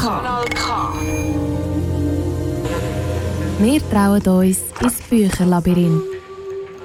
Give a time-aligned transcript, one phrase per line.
[0.00, 0.94] Kanal K.
[3.58, 6.02] Wir trauen uns ins Bücherlabyrinth.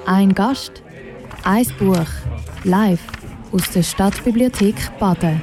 [0.04, 0.82] Ein Gast,
[1.42, 2.04] ein Buch,
[2.64, 3.00] live
[3.52, 5.40] aus der Stadtbibliothek Baden.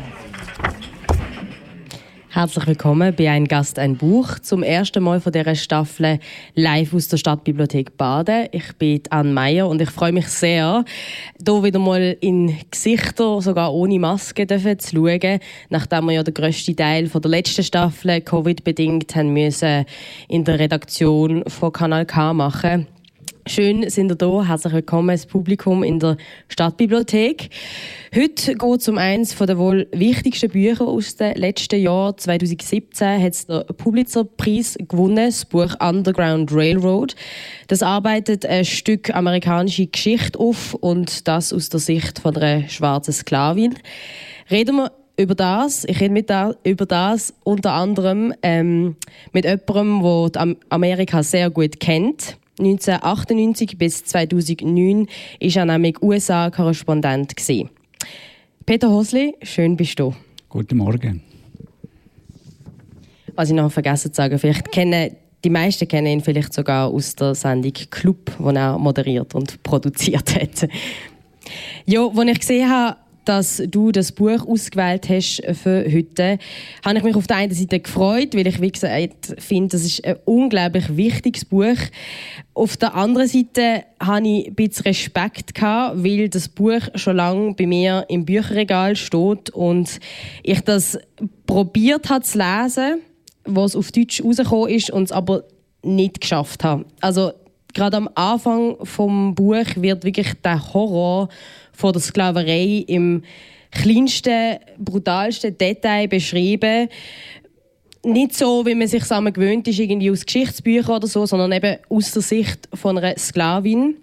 [2.33, 6.17] Herzlich willkommen bei «Ein Gast, ein Buch» zum ersten Mal von dieser Staffel
[6.55, 8.47] live aus der Stadtbibliothek Baden.
[8.51, 10.83] Ich bin Anne Meyer und ich freue mich sehr,
[11.45, 14.59] hier wieder mal in Gesichter, sogar ohne Maske, zu
[14.95, 21.43] schauen, nachdem wir ja den grössten Teil von der letzten Staffel Covid-bedingt in der Redaktion
[21.47, 22.87] von Kanal K machen
[23.45, 24.45] Schön sind ihr da.
[24.45, 26.15] Herzlich willkommen, das Publikum in der
[26.47, 27.49] Stadtbibliothek.
[28.15, 32.15] Heute geht es um eines der wohl wichtigsten Bücher aus dem letzten Jahr.
[32.15, 37.17] 2017 hat es den Pulitzer-Preis gewonnen, das Buch Underground Railroad.
[37.67, 43.13] Das arbeitet ein Stück amerikanische Geschichte auf und das aus der Sicht von einer schwarzen
[43.13, 43.75] Sklavin.
[44.49, 45.83] Reden wir über das.
[45.83, 48.95] Ich rede mit da, über das unter anderem ähm,
[49.33, 55.07] mit jemandem, der Amerika sehr gut kennt 1998 bis 2009
[55.39, 57.33] ist er nämlich USA-Korrespondent.
[58.65, 60.13] Peter Hosli, schön bist du.
[60.49, 61.21] Guten Morgen.
[63.35, 67.15] Was ich noch vergessen zu sagen, vielleicht kennen die meisten kennen ihn vielleicht sogar aus
[67.15, 70.69] der Sendung Club, die er moderiert und produziert hat.
[71.85, 76.37] Ja, als ich gesehen habe, dass du das Buch ausgewählt hast für heute,
[76.85, 80.03] habe ich mich auf der einen Seite gefreut, weil ich, wie gesagt, finde, das ist
[80.05, 81.77] ein unglaublich wichtiges Buch.
[82.53, 87.65] Auf der anderen Seite hatte ich ein bisschen Respekt, weil das Buch schon lange bei
[87.65, 89.99] mir im Bücherregal steht und
[90.43, 90.99] ich das
[91.45, 93.01] probiert habe zu lesen,
[93.45, 95.43] was auf Deutsch rausgekommen ist und es aber
[95.83, 96.85] nicht geschafft habe.
[97.01, 97.33] Also
[97.73, 101.29] gerade am Anfang vom Buch wird wirklich der Horror
[101.73, 103.23] von der Sklaverei im
[103.71, 106.89] kleinsten, brutalsten Detail beschrieben.
[108.05, 111.77] Nicht so, wie man sich zusammen gewöhnt ist, irgendwie aus Geschichtsbüchern oder so, sondern eben
[111.89, 113.95] aus der Sicht von einer Sklavin,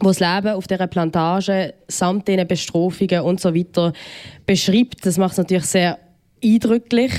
[0.00, 3.92] die das Leben auf dieser Plantage samt diesen Bestrafungen und so weiter
[4.46, 5.04] beschreibt.
[5.04, 5.98] Das macht es natürlich sehr
[6.42, 7.12] eindrücklich.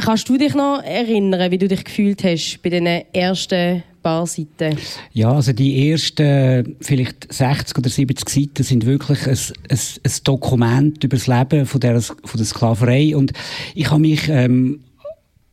[0.00, 4.78] Kannst du dich noch erinnern, wie du dich gefühlt hast bei den ersten paar Seiten?
[5.12, 9.38] Ja, also die ersten vielleicht 60 oder 70 Seiten sind wirklich ein,
[9.68, 13.32] ein, ein Dokument über das Leben von der, von der Sklaverei und
[13.74, 14.80] ich habe mich ähm,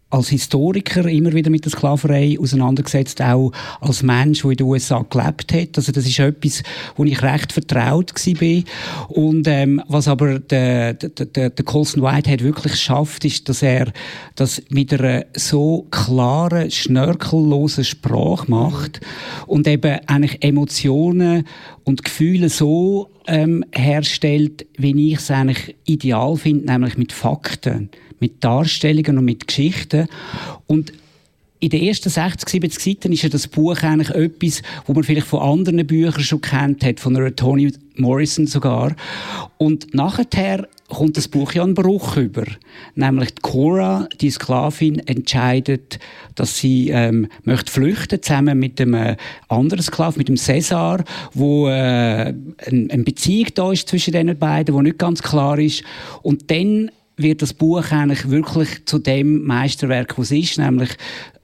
[0.10, 3.52] als Historiker immer wieder mit der Sklaverei auseinandergesetzt, auch
[3.82, 5.78] als Mensch, der in den USA gelebt hat.
[5.78, 6.64] Also das ist etwas,
[6.96, 8.64] wo ich recht vertraut war.
[9.10, 13.92] Und ähm, was aber der, der, der, der Colson Whitehead wirklich schafft, ist, dass er
[14.36, 19.02] das mit einer so klaren, schnörkellosen Sprache macht
[19.46, 21.46] und eben eigentlich Emotionen
[21.84, 28.44] und Gefühle so ähm, herstellt, wie ich es eigentlich ideal finde, nämlich mit Fakten mit
[28.44, 30.08] Darstellungen und mit Geschichten.
[30.66, 30.94] Und
[31.60, 35.28] in den ersten 60, 70 Seiten ist ja das Buch eigentlich etwas, wo man vielleicht
[35.28, 38.96] von anderen Büchern schon kennt hat, von einer Toni Morrison sogar.
[39.58, 42.46] Und nachher kommt das Buch ja einen Bruch über.
[42.96, 46.00] Nämlich die Cora, die Sklavin, entscheidet,
[46.36, 49.18] dass sie ähm, möchte flüchten zusammen mit dem äh,
[49.50, 51.04] anderen Sklav, mit dem Cäsar,
[51.34, 52.36] wo äh, eine,
[52.68, 55.84] eine Beziehung da ist zwischen den beiden, wo nicht ganz klar ist.
[56.22, 60.90] Und dann wird das Buch eigentlich wirklich zu dem Meisterwerk, was es ist, nämlich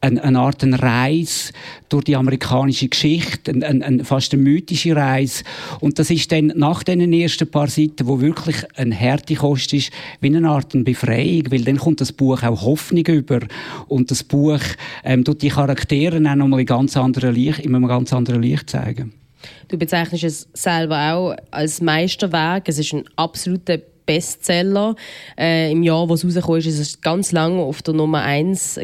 [0.01, 1.51] eine, eine Art eine Reise
[1.89, 5.44] durch die amerikanische Geschichte, eine, eine, eine, fast eine mythische Reise.
[5.79, 9.91] Und das ist dann nach den ersten paar Seiten, wo wirklich eine Härte Kost ist,
[10.22, 13.40] wie eine Art eine Befreiung, weil dann kommt das Buch auch Hoffnung über
[13.88, 14.61] und das Buch
[15.03, 18.69] ähm, tut die Charaktere auch nochmal in ganz anderen Licht, in einem ganz anderen Licht
[18.69, 19.13] zeigen.
[19.67, 22.69] Du bezeichnest es selber auch als Meisterwerk.
[22.69, 24.96] Es ist ein absoluter Bestseller.
[25.38, 28.80] Äh, Im Jahr, wo es rausgekommen ist, ist es ganz lange auf der Nummer 1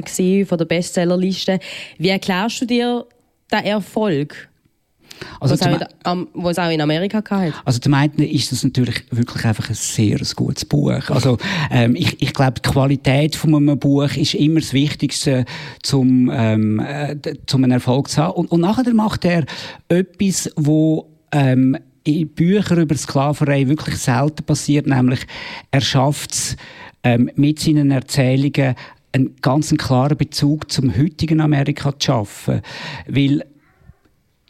[0.47, 1.59] von der Bestsellerliste.
[1.97, 3.05] Wie erklärst du dir
[3.51, 4.49] den Erfolg?
[5.39, 5.61] Also was,
[6.05, 7.53] auch in, was auch in Amerika hatte.
[7.65, 11.09] Also zum einen ist das natürlich wirklich einfach ein sehr gutes Buch.
[11.09, 11.37] Also
[11.71, 15.45] ähm, ich, ich glaube, die Qualität von einem Buch ist immer das Wichtigste,
[15.81, 18.33] zum, ähm, äh, zum einen Erfolg zu haben.
[18.33, 19.45] Und, und nachher macht er
[19.87, 21.77] etwas, wo ähm,
[22.09, 25.25] in Büchern über Sklaverei wirklich selten passiert, nämlich
[25.71, 26.57] er schafft es
[27.03, 28.75] ähm, mit seinen Erzählungen
[29.11, 32.61] einen ganz klaren Bezug zum heutigen Amerika zu schaffen.
[33.07, 33.43] Weil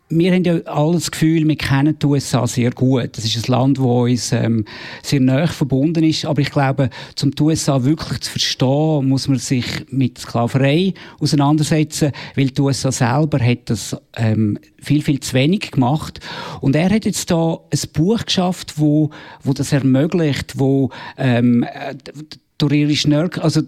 [0.10, 3.16] wir haben ja alle das Gefühl, wir kennen die USA sehr gut.
[3.16, 4.66] Das ist ein Land, das uns ähm,
[5.04, 6.26] sehr nah verbunden ist.
[6.26, 6.90] Aber ich glaube,
[7.22, 12.92] um die USA wirklich zu verstehen, muss man sich mit Sklaverei auseinandersetzen, weil die USA
[12.92, 16.20] selber hat das ähm, viel, viel zu wenig gemacht.
[16.60, 19.12] Und er hat jetzt da ein Buch geschafft, wo,
[19.44, 21.66] wo das ermöglicht, wo ähm,
[22.60, 23.62] durch ihre Schnörkel, also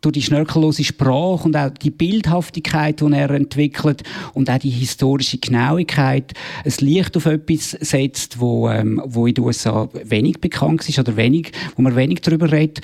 [0.00, 4.02] durch die schnörkellose Sprache und auch die Bildhaftigkeit, die er entwickelt
[4.34, 6.32] und auch die historische Genauigkeit
[6.64, 11.16] ein Licht auf etwas setzt, wo, ähm, wo in den USA wenig bekannt ist oder
[11.16, 12.80] wenig, wo man wenig darüber redet.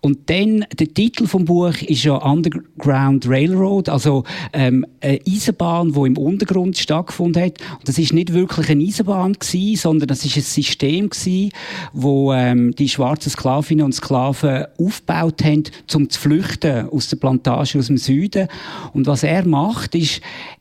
[0.00, 6.00] Und dann, der Titel vom Buch ist ja Underground Railroad, also ähm, eine Eisenbahn, die
[6.00, 7.60] im Untergrund stattgefunden hat.
[7.78, 11.52] Und das ist nicht wirklich eine Eisenbahn gewesen, sondern das ist ein System gewesen,
[11.92, 14.64] wo ähm, die schwarzen Sklavinnen und Sklaven
[15.04, 15.64] aufgebaut haben,
[15.94, 18.48] um zu flüchten aus der Plantage aus dem Süden.
[18.92, 20.20] Und was er macht, ist,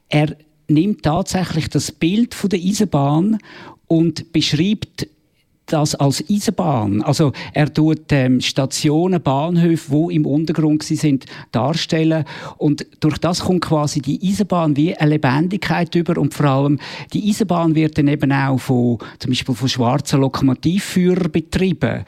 [0.09, 0.35] er
[0.67, 3.39] nimmt tatsächlich das Bild von der Eisenbahn
[3.87, 5.07] und beschreibt
[5.65, 7.01] das als Eisenbahn.
[7.03, 12.25] Also er tut ähm, Stationen, Bahnhöfe, wo im Untergrund sind, darstellen
[12.57, 16.79] und durch das kommt quasi die Eisenbahn wie eine Lebendigkeit über und vor allem
[17.13, 22.03] die Eisenbahn wird dann eben auch von zum Beispiel von schwarzen Lokomotivführern betrieben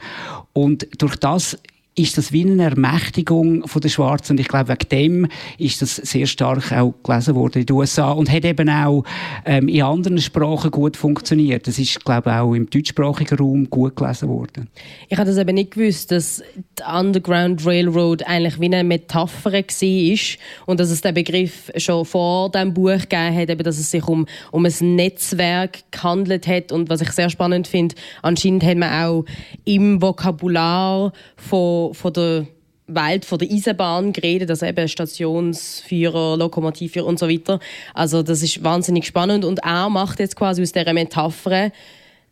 [0.52, 1.56] und durch das
[1.98, 4.32] ist das wie eine Ermächtigung von der Schwarzen.
[4.32, 8.12] Und ich glaube, wegen dem ist das sehr stark auch gelesen worden in den USA
[8.12, 9.02] und hat eben auch
[9.46, 11.66] ähm, in anderen Sprachen gut funktioniert.
[11.66, 14.68] Das ist, glaube ich, auch im deutschsprachigen Raum gut gelesen worden.
[15.08, 16.42] Ich habe das eben nicht gewusst, dass
[16.78, 22.50] die Underground Railroad eigentlich wie eine Metapher war und dass es den Begriff schon vor
[22.50, 26.90] dem Buch gegeben hat, eben, dass es sich um, um ein Netzwerk gehandelt hat und
[26.90, 29.24] was ich sehr spannend finde, anscheinend hat man auch
[29.64, 32.46] im Vokabular von von, der
[32.86, 37.60] Welt von der Eisenbahn geredet, also eben Stationsführer, Lokomotivführer und so weiter.
[37.94, 41.70] Also das ist wahnsinnig spannend und er macht jetzt quasi aus dieser Metapher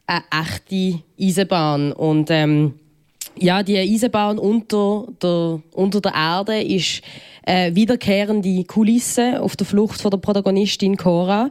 [0.06, 2.75] eine echte Eisenbahn und ähm,
[3.37, 7.03] ja, die Eisenbahn unter der, unter der Erde ist
[7.47, 11.50] äh, wiederkehrende Kulisse auf der Flucht von der Protagonistin Cora,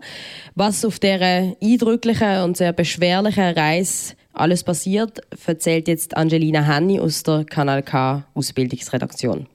[0.56, 7.24] was auf dieser eindrücklichen und sehr beschwerlichen Reise alles passiert, erzählt jetzt Angelina Hanni aus
[7.24, 9.48] der Kanal K Ausbildungsredaktion.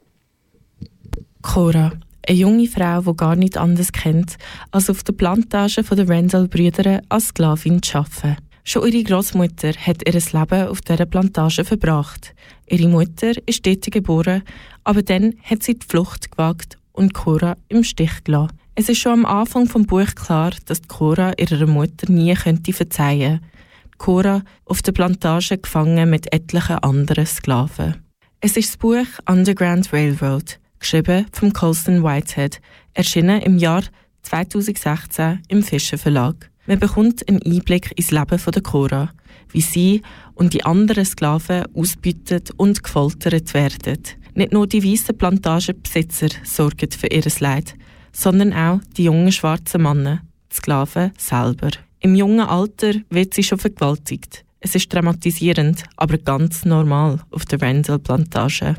[1.43, 1.93] Cora,
[2.27, 4.37] eine junge Frau, die gar nicht anders kennt,
[4.71, 8.37] als auf der Plantage der Randall-Brüder als Sklavin zu arbeiten.
[8.65, 12.35] Schon ihre Großmutter hat ihr Leben auf dieser Plantage verbracht.
[12.67, 14.43] Ihre Mutter ist dort geboren,
[14.85, 18.59] aber dann hat sie die Flucht gewagt und Cora im Stich gelassen.
[18.75, 23.41] Es ist schon am Anfang vom Buch klar, dass Cora ihrer Mutter nie könnte verzeihen
[23.41, 23.58] könnte.
[23.99, 27.97] Cora auf der Plantage gefangen mit etlichen anderen Sklaven.
[28.41, 32.61] Es ist das Buch Underground Railroad, geschrieben von Colston Whitehead,
[32.95, 33.83] erschienen im Jahr
[34.23, 36.51] 2016 im Fischer Verlag.
[36.67, 39.11] Man bekommt einen Einblick ins Leben der Cora,
[39.51, 40.03] wie sie
[40.35, 44.03] und die anderen Sklaven ausbeutet und gefoltert werden.
[44.35, 47.75] Nicht nur die weißen Plantagenbesitzer sorgen für ihr Leid,
[48.13, 50.23] sondern auch die jungen schwarzen Männer,
[50.53, 51.71] die Sklaven selber.
[52.01, 54.45] Im jungen Alter wird sie schon vergewaltigt.
[54.61, 58.77] Es ist dramatisierend, aber ganz normal auf der Randall-Plantage.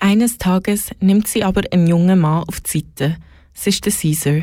[0.00, 3.16] Eines Tages nimmt sie aber einen jungen Mann auf die Seite.
[3.54, 4.42] Es ist der Caesar.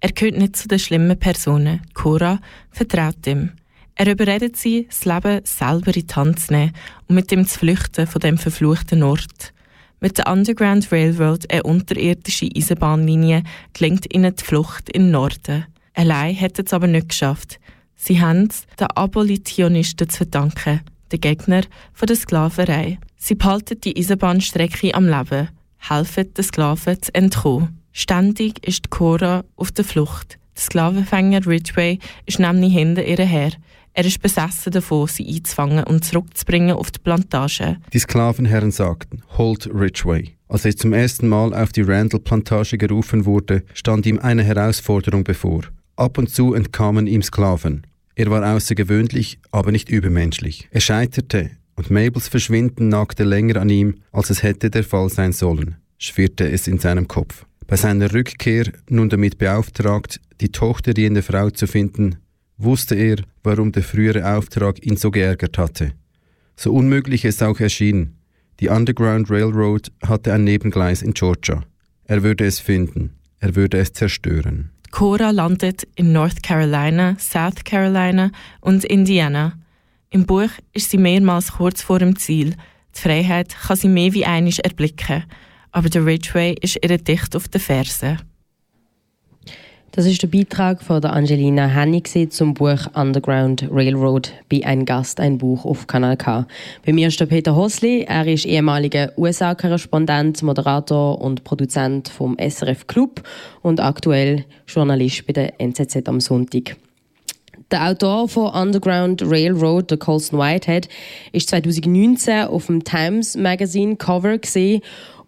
[0.00, 1.82] Er gehört nicht zu den schlimmen Personen.
[1.94, 3.52] Cora vertraut ihm.
[3.94, 6.72] Er überredet sie, das Leben selber in die Hand zu nehmen
[7.08, 9.52] und mit ihm zu flüchten von dem verfluchten Ort.
[10.00, 15.66] Mit der Underground Railroad, eine unterirdische Eisenbahnlinie, gelingt ihnen die Flucht in den Norden.
[15.94, 17.58] Allein hätten es aber nicht geschafft.
[17.94, 20.80] Sie haben es den Abolitionisten zu verdanken,
[21.12, 21.62] den Gegner
[21.92, 22.98] von der Sklaverei.
[23.16, 27.78] Sie behalten die Eisenbahnstrecke am Leben, helfen den Sklaven zu entkommen.
[27.92, 30.38] Ständig ist Cora auf der Flucht.
[30.56, 33.52] Der Sklavenfänger Ridgway ist nämlich hinter ihr her.
[33.94, 37.76] Er ist besessen davon, sie einzufangen und zurückzubringen auf die Plantage.
[37.92, 40.34] Die Sklavenherren sagten, holt Ridgway.
[40.48, 45.62] Als er zum ersten Mal auf die Randall-Plantage gerufen wurde, stand ihm eine Herausforderung bevor.
[45.96, 47.86] Ab und zu entkamen ihm Sklaven.
[48.14, 50.68] Er war außergewöhnlich, aber nicht übermenschlich.
[50.70, 55.32] Er scheiterte, und Mabels Verschwinden nagte länger an ihm, als es hätte der Fall sein
[55.32, 57.46] sollen, schwirrte es in seinem Kopf.
[57.66, 62.16] Bei seiner Rückkehr, nun damit beauftragt, die Tochter jener Frau zu finden,
[62.58, 65.92] wusste er, warum der frühere Auftrag ihn so geärgert hatte.
[66.56, 68.16] So unmöglich es auch erschien,
[68.60, 71.64] die Underground Railroad hatte ein Nebengleis in Georgia.
[72.04, 74.70] Er würde es finden, er würde es zerstören.
[74.92, 78.30] Cora landet in North Carolina, South Carolina
[78.60, 79.54] und Indiana.
[80.10, 82.54] Im Buch ist sie mehrmals kurz vor dem Ziel.
[82.94, 85.24] Die Freiheit kann sie mehr wie einig erblicken,
[85.70, 88.20] aber der Ridgeway ist ihr dicht auf den Fersen.
[89.94, 95.20] Das ist der Beitrag von der Angelina Hennig zum Buch Underground Railroad bei Ein Gast,
[95.20, 96.46] ein Buch auf Kanal K.
[96.86, 98.06] Bei mir ist der Peter Hosli.
[98.08, 103.22] Er ist ehemaliger USA-Korrespondent, Moderator und Produzent vom SRF Club
[103.60, 106.76] und aktuell Journalist bei der NZZ am Sonntag.
[107.70, 110.88] Der Autor von Underground Railroad, der Colson Whitehead,
[111.32, 114.80] ist 2019 auf dem Times Magazine Cover gesehen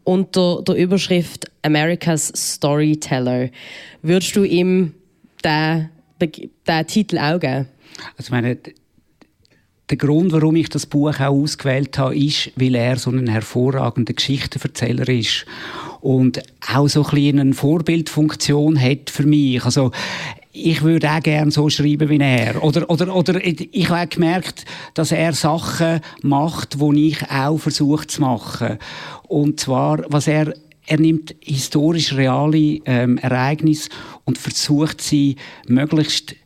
[0.05, 3.49] unter der Überschrift America's Storyteller.
[4.03, 4.95] Würdest du ihm
[5.43, 5.89] den,
[6.21, 7.67] den Titel auch geben?
[8.17, 8.59] Also meine,
[9.91, 14.15] der Grund, warum ich das Buch auch ausgewählt habe, ist, weil er so ein hervorragender
[14.15, 15.45] Geschichtenverzähler ist
[16.01, 16.43] und
[16.73, 19.65] auch so ein eine Vorbildfunktion hat für mich.
[19.65, 19.91] Also
[20.55, 22.63] ich würde auch gerne so schreiben wie er.
[22.63, 28.21] Oder, oder, oder ich habe gemerkt, dass er Sachen macht, die ich auch versuche zu
[28.21, 28.79] machen.
[29.27, 30.55] Und zwar, was er
[30.87, 33.89] er nimmt historisch reale ähm, Ereignisse
[34.25, 36.37] und versucht sie möglichst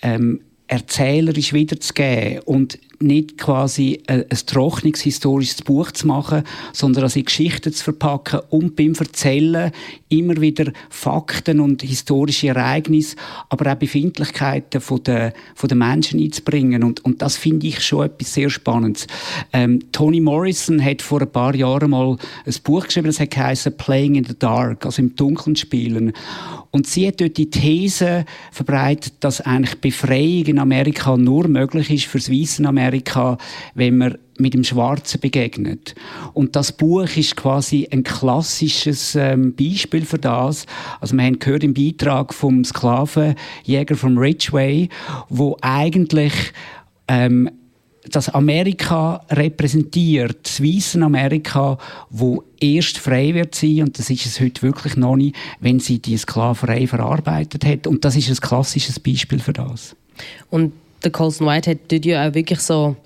[0.00, 7.16] ähm, erzählerisch wiederzugeben und nicht quasi ein, ein trockenes historisches Buch zu machen, sondern als
[7.16, 9.72] in Geschichten zu verpacken und beim Erzählen
[10.12, 13.16] immer wieder Fakten und historische Ereignisse,
[13.48, 16.84] aber auch Befindlichkeiten von der, von den Menschen einzubringen.
[16.84, 19.06] Und, und das finde ich schon etwas sehr Spannendes.
[19.52, 22.16] Ähm, Toni Morrison hat vor ein paar Jahren mal
[22.46, 26.12] ein Buch geschrieben, das heißt Playing in the Dark, also im Dunkeln spielen.
[26.70, 32.06] Und sie hat dort die These verbreitet, dass eigentlich Befreiung in Amerika nur möglich ist
[32.06, 33.36] für das weiße Amerika,
[33.74, 35.94] wenn man mit dem Schwarzen begegnet.
[36.32, 40.66] Und das Buch ist quasi ein klassisches ähm, Beispiel für das.
[41.00, 44.88] Also wir haben gehört im Beitrag vom Sklavenjäger vom Ridgway,
[45.28, 46.32] wo eigentlich
[47.08, 47.50] ähm,
[48.10, 51.78] das Amerika repräsentiert, das weiße Amerika,
[52.10, 56.00] wo erst frei wird sein und das ist es heute wirklich noch nicht, wenn sie
[56.00, 59.94] die Sklaverei verarbeitet hat und das ist ein klassisches Beispiel für das.
[60.50, 60.72] Und
[61.04, 62.96] der Colson White hat ja auch wirklich so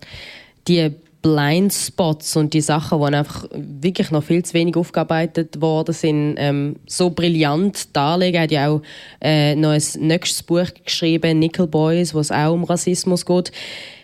[0.67, 0.91] die
[1.27, 6.77] Blindspots und die Sachen, die einfach wirklich noch viel zu wenig aufgearbeitet worden sind, ähm,
[6.87, 8.37] so brillant darlegen.
[8.37, 8.83] Er hat ja auch
[9.21, 13.51] äh, noch ein nächstes Buch geschrieben, Nickel Boys, wo es auch um Rassismus geht.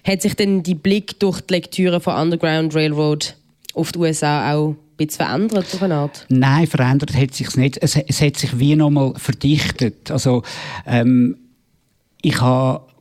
[0.04, 3.36] Hat sich denn die Blick durch die Lektüre von Underground Railroad
[3.74, 6.26] auf die USA auch ein bisschen verändert auf eine Art?
[6.28, 7.78] Nein, verändert hat sich nicht.
[7.80, 10.10] Es, es hat sich wie nochmal verdichtet.
[10.10, 10.42] Also
[10.86, 11.36] ähm,
[12.20, 12.91] ich habe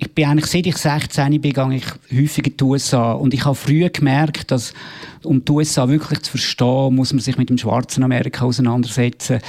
[0.00, 1.84] ich bin eigentlich, seit ich 16 bin, gehe ich
[2.18, 3.12] häufig in die USA.
[3.12, 4.72] Und ich habe früh gemerkt, dass,
[5.24, 9.40] um die USA wirklich zu verstehen, muss man sich mit dem schwarzen Amerika auseinandersetzen.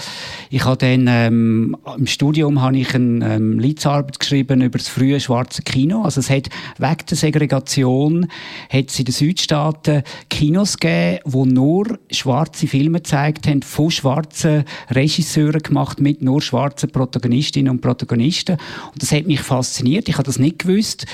[0.50, 5.20] Ich habe dann, ähm, im Studium habe ich eine ähm, Litzarbeit geschrieben über das frühe
[5.20, 6.04] schwarze Kino.
[6.04, 8.28] Also es hat, wegen der Segregation,
[8.70, 14.66] hat es in den Südstaaten Kinos gegeben, wo nur schwarze Filme gezeigt haben, von schwarzen
[14.90, 18.58] Regisseuren gemacht, mit nur schwarzen Protagonistinnen und Protagonisten.
[18.94, 20.10] Und das hat mich fasziniert.
[20.10, 21.06] Ich habe das nicht gewusst.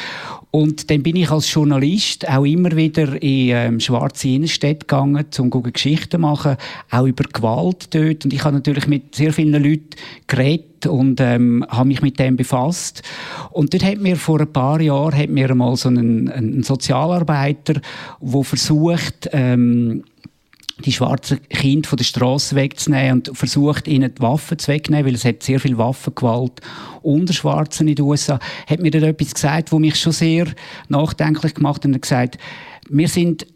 [0.50, 5.50] Und dann bin ich als Journalist auch immer wieder in ähm, schwarze Innenstädte gegangen, um
[5.64, 6.56] Geschichten zu machen,
[6.90, 8.24] auch über Gewalt dort.
[8.24, 9.90] Und ich habe natürlich mit sehr vielen Leuten
[10.26, 13.04] geredet und ähm, habe mich mit dem befasst.
[13.52, 17.82] Und dort hat mir vor ein paar Jahren hat mir mal so ein, ein Sozialarbeiter,
[18.22, 20.04] der versucht, ähm,
[20.86, 25.16] die schwarzen Kinder von der Straße wegzunehmen und versucht, ihnen die Waffen zu wegnehmen, weil
[25.16, 26.62] es hat sehr viel Waffengewalt
[27.02, 30.48] unter Schwarzen in den USA, hat mir dann etwas gesagt, wo mich schon sehr
[30.88, 32.38] nachdenklich gemacht hat und gesagt,
[32.90, 33.48] wir sind,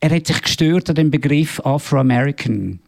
[0.00, 2.54] er hat sich gestört an dem Begriff Afro-American.
[2.54, 2.80] Mhm.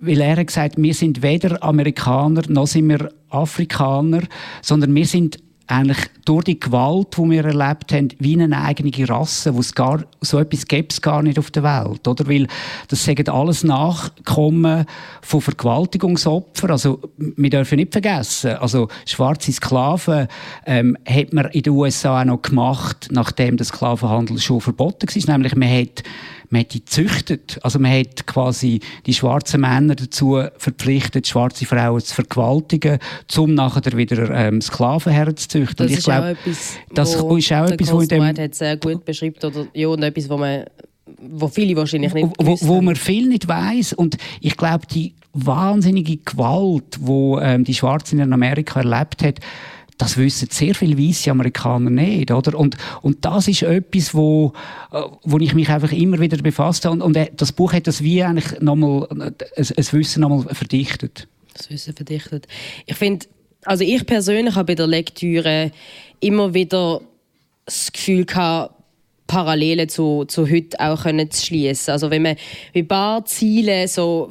[0.00, 4.22] Weil er hat gesagt, wir sind weder Amerikaner noch sind wir Afrikaner,
[4.62, 9.54] sondern wir sind eigentlich durch die Gewalt, die wir erlebt haben, wie eine eigene Rasse,
[9.54, 12.26] wo es gar, so etwas gäbe es gar nicht auf der Welt, oder?
[12.26, 12.48] Weil
[12.88, 14.86] das sagen alles Nachkommen
[15.20, 16.70] von Vergewaltigungsopfern.
[16.70, 20.28] Also, wir dürfen nicht vergessen, also, schwarze Sklaven,
[20.66, 25.32] ähm, hat man in den USA auch noch gemacht, nachdem der Sklavenhandel schon verboten war.
[25.34, 26.02] Nämlich, man hat
[26.50, 27.58] man hat die gezüchtet.
[27.62, 32.98] Also man hat quasi die schwarzen Männer dazu verpflichtet, schwarze Frauen zu vergewaltigen,
[33.36, 35.86] um nachher wieder ähm, Sklaven herzuzüchten.
[35.86, 36.36] Das und ich glaube,
[36.94, 38.24] das ist auch etwas, wo in dem...
[38.24, 40.64] hat sehr gut beschrieben, oder, ja, und etwas, wo man
[41.20, 46.18] wo viele wahrscheinlich nicht wo, wo man viel nicht weiß und ich glaube die wahnsinnige
[46.18, 49.40] Gewalt, wo ähm, die Schwarzen in Amerika erlebt hat,
[49.98, 52.56] das wissen sehr viele weiße Amerikaner nicht, oder?
[52.56, 54.52] Und, und das ist etwas, wo,
[54.92, 56.94] äh, wo ich mich einfach immer wieder befasst habe.
[56.94, 61.26] Und, und äh, das Buch hat das wie eigentlich nochmal, ein, ein Wissen nochmal verdichtet.
[61.52, 62.46] Das Wissen verdichtet.
[62.86, 63.26] Ich finde,
[63.64, 65.72] also ich persönlich habe bei der Lektüre
[66.20, 67.00] immer wieder
[67.66, 68.74] das Gefühl gehabt,
[69.26, 71.92] Parallelen zu, zu heute auch können zu schließen.
[71.92, 72.36] Also wenn man
[72.74, 74.30] ein paar Ziele so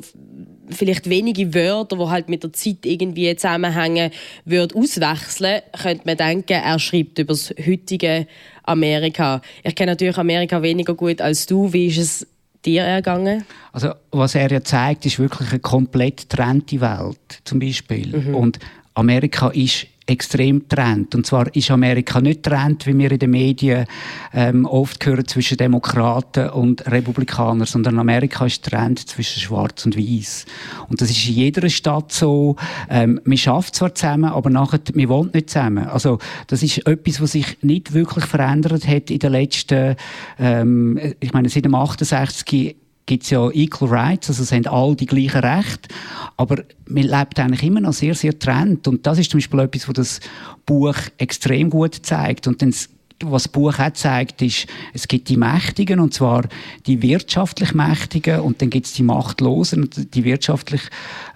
[0.70, 4.12] vielleicht wenige Wörter, die halt mit der Zeit irgendwie zusammenhängen,
[4.46, 8.28] würde auswechseln, könnte man denken, er schreibt über das heutige
[8.64, 9.42] Amerika.
[9.64, 11.72] Ich kenne natürlich Amerika weniger gut als du.
[11.72, 12.28] Wie ist es
[12.66, 13.46] dir ergangen?
[13.72, 18.16] Also was er ja zeigt, ist wirklich eine komplett trennte Welt, zum Beispiel.
[18.16, 18.36] Mhm.
[18.36, 18.60] Und
[18.98, 21.14] Amerika ist extrem trennt.
[21.14, 23.86] Und zwar ist Amerika nicht trennt, wie wir in den Medien
[24.34, 30.46] ähm, oft hören, zwischen Demokraten und Republikanern, sondern Amerika ist trennt zwischen Schwarz und Weiß.
[30.90, 32.56] Und das ist in jeder Stadt so.
[32.90, 35.88] Ähm, man schafft zwar zusammen, aber nachher, man wohnt nicht zusammen.
[35.88, 39.96] Also das ist etwas, was sich nicht wirklich verändert hat in den letzten,
[40.40, 42.76] ähm, ich meine, seit dem 68
[43.08, 45.90] gibt es ja Equal Rights, also es haben alle die gleichen Rechte,
[46.36, 48.88] aber man lebt eigentlich immer noch sehr, sehr trennt.
[48.88, 50.20] Und das ist zum Beispiel etwas, was das
[50.68, 52.46] Buch extrem gut zeigt.
[52.46, 52.76] Und dann
[53.24, 56.44] was das Buch auch zeigt, ist, es gibt die Mächtigen, und zwar
[56.86, 60.82] die wirtschaftlich Mächtigen, und dann gibt es die Machtlosen, die wirtschaftlich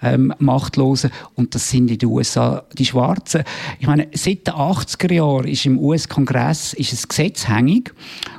[0.00, 3.42] ähm, Machtlosen, und das sind in den USA die Schwarzen.
[3.80, 7.92] Ich meine, seit den 80er Jahren ist im US-Kongress ein Gesetz hängig,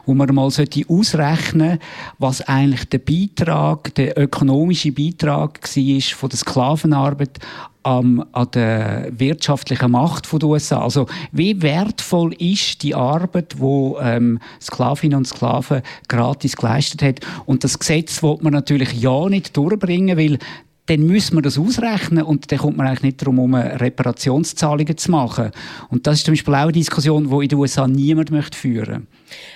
[0.06, 1.80] wo man mal ausrechnen sollte,
[2.20, 7.40] was eigentlich der Beitrag, der ökonomische Beitrag war von der Sklavenarbeit
[7.84, 10.82] an, an der wirtschaftlichen Macht der USA.
[10.82, 17.20] Also wie wertvoll ist die Arbeit, wo ähm, Sklavinnen und Sklaven gratis geleistet hat?
[17.46, 20.40] Und das Gesetz wird man natürlich ja nicht durchbringen, weil
[20.88, 25.12] dann müssen wir das ausrechnen und dann kommt man eigentlich nicht darum, um Reparationszahlungen zu
[25.12, 25.52] machen.
[25.90, 29.08] Und das ist zum Beispiel auch eine Diskussion, die in den USA niemand möchte führen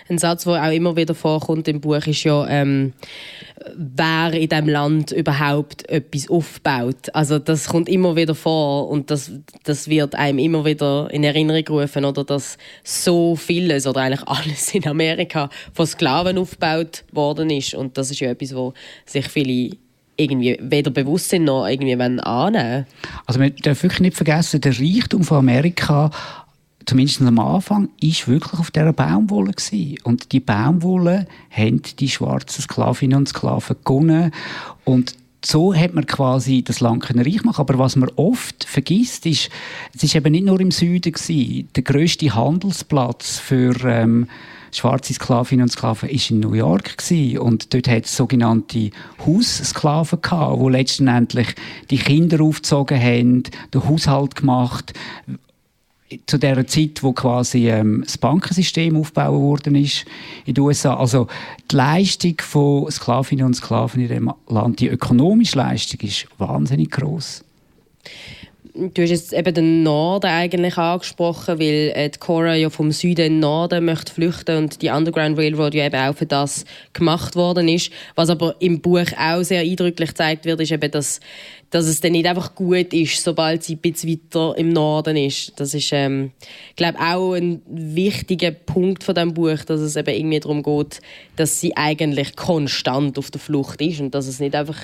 [0.08, 2.94] Ein Satz, der auch immer wieder vorkommt im Buch, ist ja, ähm,
[3.76, 7.14] wer in diesem Land überhaupt etwas aufbaut.
[7.14, 9.32] Also das kommt immer wieder vor und das,
[9.66, 14.74] das wird einem immer wieder in Erinnerung gerufen, oder dass so vieles oder eigentlich alles
[14.74, 17.74] in Amerika von Sklaven aufgebaut worden ist.
[17.74, 18.74] Und das ist ja etwas, wo
[19.06, 19.76] sich viele
[20.18, 22.86] irgendwie weder bewusst sind noch irgendwie annehmen
[23.26, 26.12] Also man darf wirklich nicht vergessen, der Reichtum von Amerika
[26.88, 29.98] zumindest am Anfang, ist wirklich auf dieser Baumwolle gewesen.
[30.04, 34.32] Und die Baumwolle haben die schwarzen Sklavinnen und Sklaven gewonnen.
[34.86, 35.16] Und
[35.48, 37.62] so hat man quasi das Land reich machen.
[37.62, 39.50] Aber was man oft vergisst, ist,
[39.96, 41.70] es ist eben nicht nur im Süden gewesen.
[41.74, 44.28] Der größte Handelsplatz für ähm,
[44.74, 47.40] schwarze Sklavinnen und Sklaven ist in New York gewesen.
[47.40, 48.90] und dort hat es sogenannte
[49.26, 51.56] Haussklaven gehabt, wo letztendlich
[51.90, 54.92] die Kinder aufgezogen haben, den Haushalt gemacht,
[56.26, 60.06] zu der Zeit, wo quasi ähm, das Bankensystem aufgebaut worden ist
[60.46, 60.96] in den USA.
[60.96, 61.28] Also
[61.70, 67.44] die Leistung von Sklavinnen und Sklaven in dem Land, die ökonomische Leistung, ist wahnsinnig groß.
[68.94, 73.26] Du hast jetzt eben den Norden eigentlich angesprochen, weil äh, die Cora ja vom Süden
[73.26, 77.36] in den Norden möchte flüchten und die Underground Railroad ja eben auch für das gemacht
[77.36, 77.92] worden ist.
[78.14, 81.20] Was aber im Buch auch sehr eindrücklich gezeigt wird, ist eben, dass
[81.70, 85.54] dass es dann nicht einfach gut ist, sobald sie ein bisschen weiter im Norden ist.
[85.58, 86.32] Das ist, ähm,
[86.76, 91.02] glaube auch ein wichtiger Punkt von dem Buch, dass es eben irgendwie darum geht,
[91.38, 94.78] dass sie eigentlich konstant auf der Flucht ist und dass es nicht einfach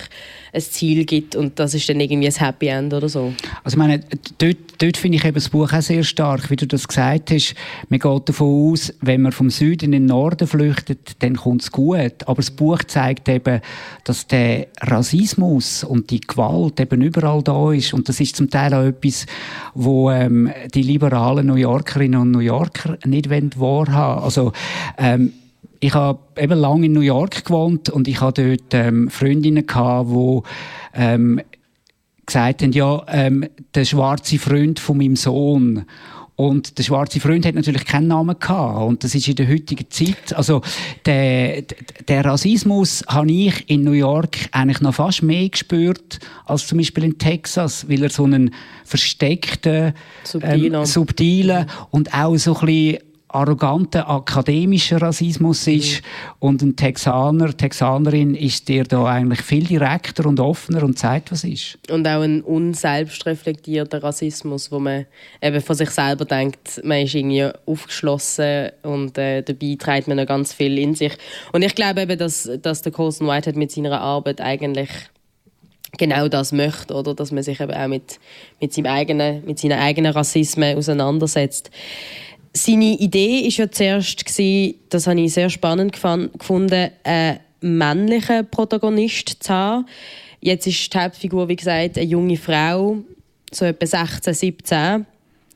[0.54, 3.34] ein Ziel gibt und das ist dann irgendwie ein Happy End oder so.
[3.64, 4.00] Also ich meine,
[4.38, 7.56] dort, dort finde ich eben das Buch auch sehr stark, wie du das gesagt hast.
[7.90, 11.72] Man geht davon aus, wenn man vom Süden in den Norden flüchtet, dann kommt es
[11.72, 12.28] gut.
[12.28, 13.62] Aber das Buch zeigt eben,
[14.04, 17.94] dass der Rassismus und die Gewalt eben überall da ist.
[17.94, 19.26] Und das ist zum Teil auch etwas,
[19.74, 24.54] wo ähm, die liberalen New Yorkerinnen und New Yorker nicht wahrhaben Also
[24.98, 25.34] ähm,
[25.84, 30.10] ich habe eben lange in New York gewohnt und ich hatte dort ähm, Freundinnen gehabt,
[30.12, 30.42] die
[30.94, 31.42] ähm,
[32.26, 35.84] gesagt haben, ja, ähm, der schwarze Freund von meinem Sohn.
[36.38, 38.82] Und der schwarze Freund hat natürlich keinen Namen gehabt.
[38.82, 40.62] Und das ist in der heutigen Zeit, also
[41.06, 41.64] der,
[42.08, 47.04] der Rassismus habe ich in New York eigentlich noch fast mehr gespürt als zum Beispiel
[47.04, 49.94] in Texas, weil er so einen versteckten,
[50.42, 55.74] ähm, subtilen und auch so ein bisschen arroganter akademischer Rassismus mhm.
[55.74, 56.02] ist
[56.40, 61.44] und ein Texaner, Texanerin ist dir da eigentlich viel direkter und offener und zeigt, was
[61.44, 61.78] ist.
[61.90, 65.06] Und auch ein unselbstreflektierter Rassismus, wo man
[65.42, 70.26] eben von sich selber denkt, man ist irgendwie aufgeschlossen und äh, dabei trägt man noch
[70.26, 71.14] ganz viel in sich.
[71.52, 74.90] Und ich glaube eben, dass, dass der Colson Whitehead mit seiner Arbeit eigentlich
[75.98, 77.14] genau das möchte, oder?
[77.14, 78.20] Dass man sich eben auch mit,
[78.60, 81.72] mit, seinem eigenen, mit seinen eigenen Rassismen auseinandersetzt.
[82.56, 89.38] Seine Idee war ja zuerst, gewesen, das habe ich sehr spannend gefunden, einen männlichen Protagonist
[89.40, 89.86] zu haben.
[90.40, 92.98] Jetzt ist die Hauptfigur, wie gesagt, eine junge Frau,
[93.52, 95.06] so etwa 16, 17.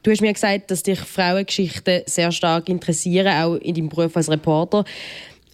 [0.02, 4.30] Du hast mir gesagt, dass dich Frauengeschichten sehr stark interessieren, auch in deinem Beruf als
[4.30, 4.86] Reporter.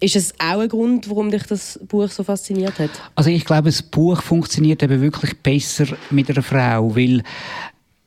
[0.00, 2.90] Ist es auch ein Grund, warum dich das Buch so fasziniert hat?
[3.14, 7.22] Also ich glaube, das Buch funktioniert eben wirklich besser mit einer Frau, weil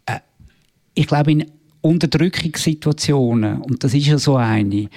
[0.05, 0.19] äh,
[0.93, 1.51] ich glaube, in
[1.87, 4.89] Unterdrückungssituationen, und das ist ja so eine,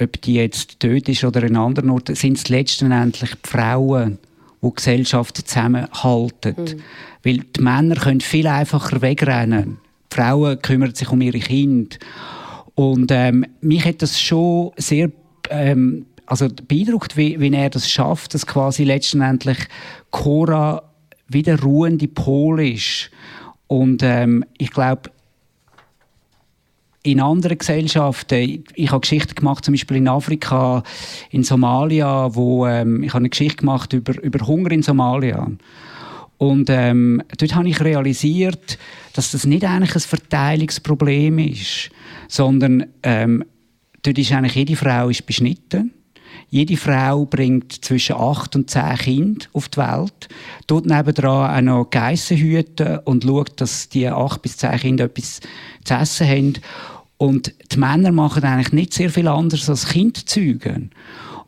[0.00, 4.18] ob die jetzt dort ist oder in anderen Orten, sind es letztendlich die Frauen,
[4.62, 6.54] die, die Gesellschaft zusammenhalten.
[6.58, 6.80] Mhm.
[7.22, 9.78] Weil die Männer können viel einfacher wegrennen.
[9.78, 11.96] Die die Frauen kümmern sich um ihre Kinder.
[12.74, 15.10] Und ähm, mich hat das schon sehr
[15.50, 19.58] ähm, also beeindruckt, wie, wie er das schafft, dass quasi letztendlich
[20.10, 20.82] Cora
[21.28, 23.10] wieder ruhende Pol ist.
[23.66, 25.10] Und ähm, ich glaube,
[27.04, 30.82] in anderen Gesellschaften, ich habe Geschichten gemacht, zum Beispiel in Afrika,
[31.30, 35.48] in Somalia, wo ähm, ich habe eine Geschichte gemacht über, über Hunger in Somalia.
[36.38, 38.78] Und ähm, dort habe ich realisiert,
[39.12, 41.90] dass das nicht eigentlich ein Verteilungsproblem ist,
[42.26, 43.44] sondern ähm,
[44.02, 45.92] dort ist eigentlich jede Frau ist beschnitten.
[46.54, 50.28] Jede Frau bringt zwischen acht und zehn Kinder auf die Welt.
[50.68, 55.40] Dort nebendran auch noch Geissen hüten und schaut, dass die acht bis zehn Kinder etwas
[55.82, 56.52] zu essen haben.
[57.16, 60.92] Und die Männer machen eigentlich nicht sehr viel anderes als Kind zeugen.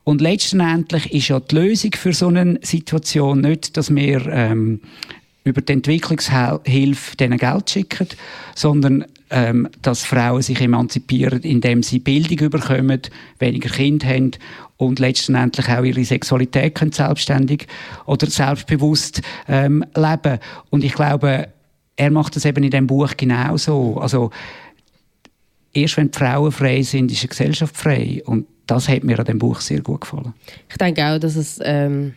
[0.02, 4.80] Und letztendlich ist ja die Lösung für so eine Situation nicht, dass wir ähm,
[5.44, 8.08] über die Entwicklungshilfe denen Geld schicken,
[8.56, 13.02] sondern ähm, dass Frauen sich emanzipieren, indem sie Bildung bekommen,
[13.38, 14.32] weniger Kinder haben
[14.76, 17.66] und letztendlich auch ihre Sexualität können selbstständig
[18.04, 20.38] oder selbstbewusst ähm, leben.
[20.70, 21.48] Und ich glaube,
[21.96, 23.98] er macht das eben in dem Buch genauso.
[23.98, 24.30] Also
[25.72, 28.22] erst wenn die Frauen frei sind, ist die Gesellschaft frei.
[28.26, 30.34] Und das hat mir an dem Buch sehr gut gefallen.
[30.68, 32.14] Ich denke auch, dass es ähm,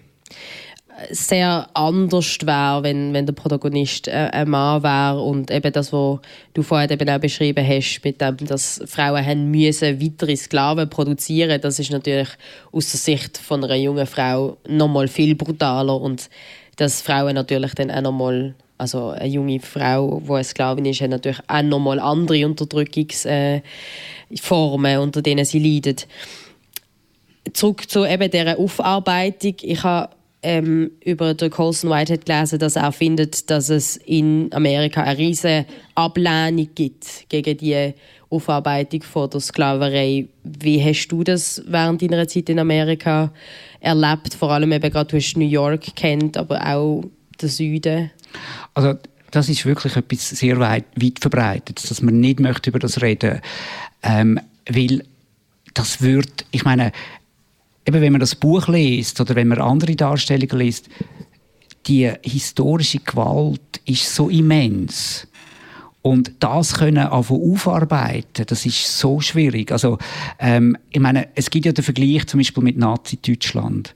[1.12, 6.20] sehr anders wäre, wenn, wenn der Protagonist äh, ein Mann wäre und eben das, was
[6.54, 11.62] du vorhin eben auch beschrieben hast, mit dem, dass Frauen haben müssen weitere Sklaven produzieren,
[11.62, 12.30] das ist natürlich
[12.72, 16.30] aus der Sicht von einer jungen Frau nochmal viel brutaler und
[16.78, 21.10] dass Frauen natürlich dann auch nochmal also eine junge Frau, die eine Sklavin ist, hat
[21.10, 23.64] natürlich auch nochmal andere Unterdrückungsformen,
[24.86, 26.08] äh, unter denen sie leidet.
[27.52, 29.56] Zurück zu eben dieser Aufarbeitung.
[29.62, 30.10] Ich habe
[30.42, 35.66] ähm, über den Colson Whitehead gelesen, dass er findet, dass es in Amerika eine riesige
[35.96, 37.94] Ablehnung gibt gegen die
[38.30, 40.28] Aufarbeitung von der Sklaverei.
[40.44, 43.34] Wie hast du das während deiner Zeit in Amerika
[43.80, 44.34] erlebt?
[44.34, 47.04] Vor allem eben gerade, du hast New York kennt, aber auch
[47.42, 48.12] den Süden.
[48.74, 48.96] Also
[49.32, 53.42] das ist wirklich etwas sehr weit, weit verbreitet, dass man nicht möchte über das reden,
[54.04, 55.04] ähm, weil
[55.74, 56.92] das wird, ich meine,
[57.90, 60.90] eben wenn man das Buch liest oder wenn man andere Darstellungen liest,
[61.88, 65.28] die historische Gewalt ist so immens.
[66.02, 69.72] Und das können aufarbeiten, das ist so schwierig.
[69.72, 69.98] Also,
[70.40, 73.96] ähm, ich meine, es gibt ja den Vergleich zum Beispiel mit Nazi-Deutschland.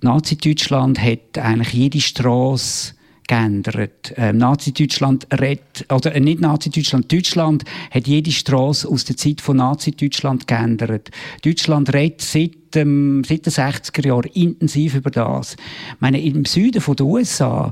[0.00, 2.94] Nazi-Deutschland hat eigentlich jede Straße
[3.28, 4.12] geändert.
[4.16, 9.58] Ähm, Nazi-Deutschland redet, oder äh, nicht Nazi-Deutschland, Deutschland hat jede Straße aus der Zeit von
[9.58, 11.10] Nazi-Deutschland geändert.
[11.44, 15.54] Deutschland redet seit, ähm, seit den 60er Jahren intensiv über das.
[15.54, 17.70] Ich meine, im Süden den USA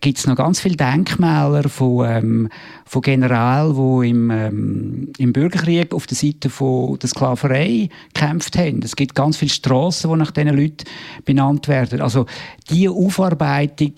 [0.00, 2.48] gibt es noch ganz viele Denkmäler von, ähm,
[2.84, 8.82] von Generälen, die im, ähm, im Bürgerkrieg auf der Seite von der Sklaverei gekämpft haben.
[8.82, 10.84] Es gibt ganz viele Straßen, die nach diesen Leuten
[11.24, 12.00] benannt werden.
[12.00, 12.26] Also
[12.68, 13.92] diese Aufarbeitung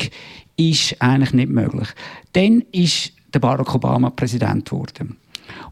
[0.71, 1.89] ist eigentlich nicht möglich.
[2.33, 5.17] Dann ist der Barack Obama Präsident geworden.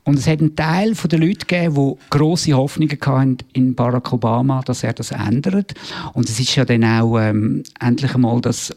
[0.04, 4.62] Und es hat einen Teil der Leute gegeben, die grosse Hoffnungen hatten in Barack Obama,
[4.62, 5.74] dass er das ändert.
[6.14, 8.74] Und es ist ja dann auch ähm, endlich einmal das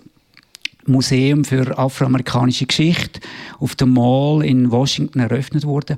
[0.85, 3.21] Museum für afroamerikanische Geschichte
[3.59, 5.97] auf dem Mall in Washington eröffnet worden.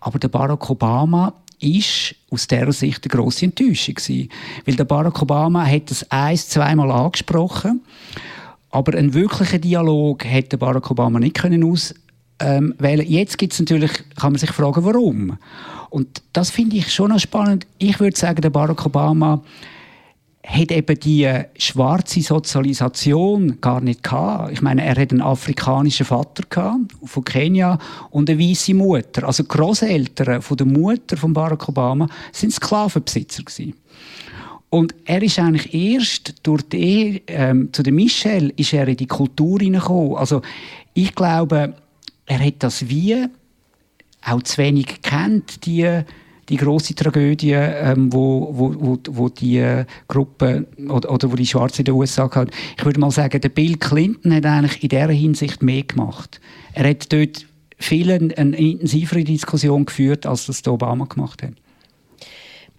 [0.00, 4.28] Aber der Barack Obama ist aus dieser Sicht eine grosse Enttäuschung gewesen.
[4.64, 7.82] Weil der Barack Obama hat das ein, zweimal angesprochen
[8.72, 12.00] aber einen wirklichen Dialog hätte Barack Obama nicht können auswählen.
[12.40, 15.38] Ähm, Jetzt gibt's natürlich, kann man sich fragen, warum.
[15.90, 17.66] Und das finde ich schon noch spannend.
[17.78, 19.42] Ich würde sagen, der Barack Obama
[20.44, 24.52] hat eben die schwarze Sozialisation gar nicht gehabt.
[24.52, 27.78] Ich meine, er hat einen afrikanischen Vater gehabt, von Kenia
[28.10, 29.24] und eine weiße Mutter.
[29.24, 33.74] Also die Großeltern von der Mutter von Barack Obama sind Sklavenbesitzer gewesen.
[34.72, 39.06] Und er ist eigentlich erst durch die ähm, zu der Michelle ist er in die
[39.06, 40.16] Kultur hineingekommen.
[40.16, 40.40] Also
[40.94, 41.74] ich glaube,
[42.24, 43.26] er hat das wie
[44.24, 46.00] auch zu wenig kennt, die,
[46.48, 51.44] die große Tragödie, ähm, wo, wo, wo, wo die äh, Gruppe oder, oder wo die
[51.44, 52.50] Schwarzen in den USA hat.
[52.78, 56.40] Ich würde mal sagen, der Bill Clinton hat eigentlich in dieser Hinsicht mehr gemacht.
[56.72, 57.44] Er hat dort
[57.78, 61.52] viel eine intensivere Diskussion geführt, als das Obama gemacht hat.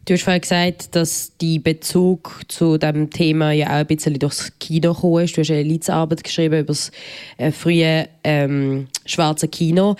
[0.06, 4.52] Du hast vorhin gesagt, dass die Bezug zu dem Thema ja auch ein bisschen durchs
[4.60, 5.38] Kino gekommen ist.
[5.38, 6.92] Du hast eine Litzarbeit geschrieben über das
[7.38, 9.96] äh, frühe ähm, schwarze Kino.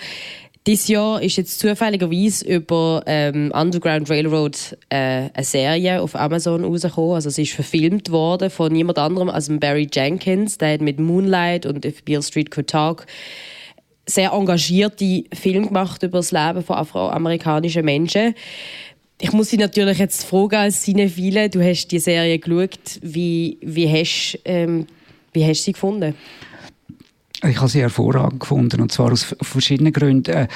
[0.66, 7.14] Dieses Jahr ist jetzt zufälligerweise über ähm, Underground Railroad äh, eine Serie auf Amazon rausgekommen.
[7.14, 10.58] Also es ist verfilmt worden von niemand anderem als Barry Jenkins.
[10.58, 13.06] Der hat mit Moonlight und If Beale Street Could Talk
[14.06, 18.34] sehr engagierte Film gemacht über das Leben von afroamerikanischen Menschen.
[19.20, 23.88] Ich muss Sie natürlich jetzt fragen als Cinephile, du hast die Serie geschaut, wie, wie,
[23.88, 24.86] hast, ähm,
[25.32, 26.14] wie hast du sie gefunden?
[27.42, 30.30] Ich habe sie hervorragend gefunden und zwar aus verschiedenen Gründen.
[30.32, 30.48] Äh,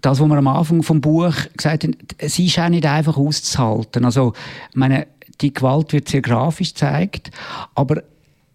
[0.00, 4.04] das, was wir am Anfang vom Buch gesagt haben, sie ist auch nicht einfach auszuhalten.
[4.04, 4.32] Also,
[4.74, 5.06] meine,
[5.40, 7.30] die Gewalt wird sehr grafisch gezeigt,
[7.74, 8.02] aber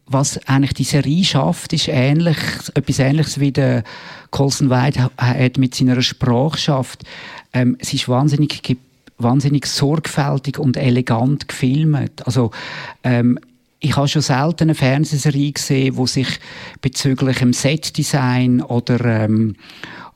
[0.07, 2.38] was eigentlich die Serie schafft, ist ähnlich,
[2.75, 3.83] etwas Ähnliches wie der
[4.29, 7.03] Colson White hat mit seiner Sprache schafft.
[7.53, 8.61] Ähm, es ist wahnsinnig,
[9.17, 12.25] wahnsinnig sorgfältig und elegant gefilmt.
[12.25, 12.51] Also,
[13.04, 13.39] ähm,
[13.80, 16.28] ich habe schon selten eine Fernsehserie gesehen, wo sich
[16.82, 19.56] bezüglich dem Setdesign oder ähm,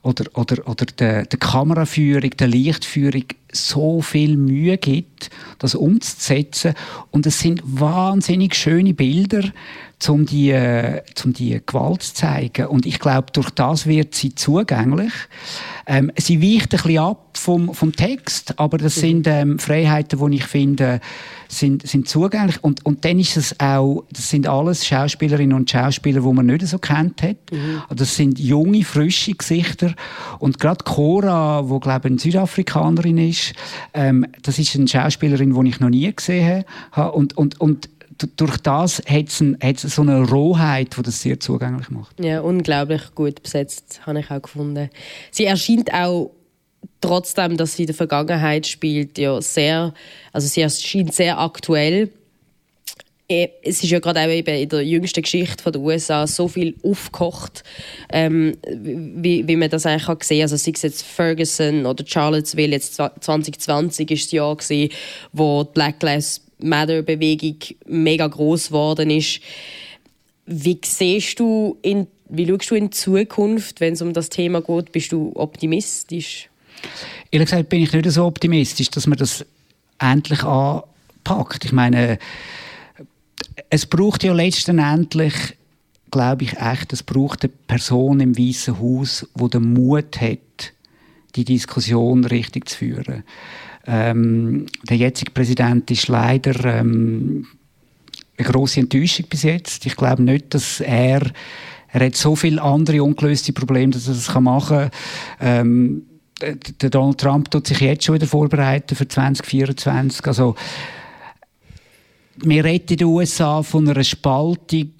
[0.02, 6.74] oder, oder, oder der, der Kameraführung, der Lichtführung so viel Mühe gibt, das umzusetzen.
[7.10, 9.42] Und es sind wahnsinnig schöne Bilder,
[10.08, 12.66] um die, äh, um die Gewalt zu zeigen.
[12.66, 15.12] Und ich glaube, durch das wird sie zugänglich.
[15.86, 19.00] Ähm, sie weicht ein bisschen ab vom, vom Text, aber das mhm.
[19.00, 21.00] sind ähm, Freiheiten, die ich finde,
[21.48, 22.62] sind, sind zugänglich.
[22.62, 26.66] Und, und dann ist es auch, das sind alles Schauspielerinnen und Schauspieler, die man nicht
[26.66, 27.36] so kennt hat.
[27.50, 27.82] Mhm.
[27.94, 29.94] Das sind junge, frische Gesichter.
[30.38, 33.52] Und gerade Cora, wo glaube ich eine Südafrikanerin ist,
[33.94, 37.12] ähm, das ist eine Schauspielerin, die ich noch nie gesehen habe.
[37.12, 37.88] Und, und, und
[38.36, 42.22] durch das hat es, so eine Rohheit, die das sehr zugänglich macht.
[42.22, 44.90] Ja, unglaublich gut besetzt, habe ich auch gefunden.
[45.30, 46.30] Sie erscheint auch
[47.00, 49.94] trotzdem, dass sie in der Vergangenheit spielt, ja sehr,
[50.32, 52.10] also sie erscheint sehr aktuell.
[53.28, 56.74] Eh, es ist ja gerade auch eben in der jüngsten Geschichte der USA so viel
[56.82, 57.62] aufgekocht,
[58.12, 62.72] ähm, wie, wie man das eigentlich auch gesehen Also sei es jetzt Ferguson oder Charlottesville,
[62.72, 64.92] jetzt 2020 ist das Jahr gewesen,
[65.32, 69.40] wo Black Lives Matter-Bewegung mega groß geworden ist.
[70.46, 74.92] Wie siehst du in, wie schaust du in Zukunft, wenn es um das Thema geht?
[74.92, 76.48] Bist du optimistisch?
[77.30, 79.44] Ehrlich gesagt bin ich nicht so optimistisch, dass man das
[79.98, 81.64] endlich anpackt.
[81.64, 82.18] Ich meine,
[83.68, 85.34] es braucht ja letztendlich,
[86.10, 90.72] glaube ich echt, es braucht eine Person im Weißen Haus, die den Mut hat,
[91.36, 93.24] die Diskussion richtig zu führen.
[93.90, 97.46] Ähm, der jetzige Präsident ist leider ähm,
[98.38, 99.84] eine große Enttäuschung bis jetzt.
[99.84, 101.22] Ich glaube nicht, dass er
[101.92, 104.90] er hat so viele andere ungelöste Probleme, dass er das machen kann.
[105.40, 106.02] Ähm,
[106.80, 110.26] der Donald Trump tut sich jetzt schon wieder vorbereiten für 2024.
[110.26, 110.54] Also,
[112.36, 114.92] wir reden in den USA von einer Spaltung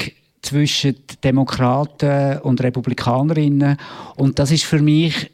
[0.42, 3.76] zwischen Demokraten und Republikanerinnen.
[4.16, 5.31] Und das ist für mich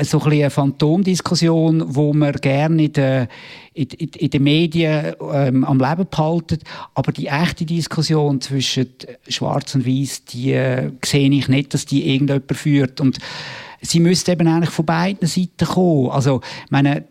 [0.00, 3.28] so ein eine Phantomdiskussion, wo man gerne in den,
[3.74, 6.58] in, in den Medien ähm, am Leben behalten.
[6.94, 8.88] Aber die echte Diskussion zwischen
[9.28, 13.00] Schwarz und Weiß, die äh, sehe ich nicht, dass die irgendjemand führt.
[13.00, 13.18] Und
[13.82, 16.10] sie müsste eben eigentlich von beiden Seiten kommen.
[16.10, 17.04] Also, meine,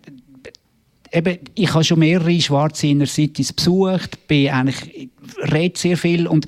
[1.12, 5.10] eben, ich habe schon mehrere schwarze Inner Cities besucht, bin eigentlich,
[5.52, 6.48] rede sehr viel und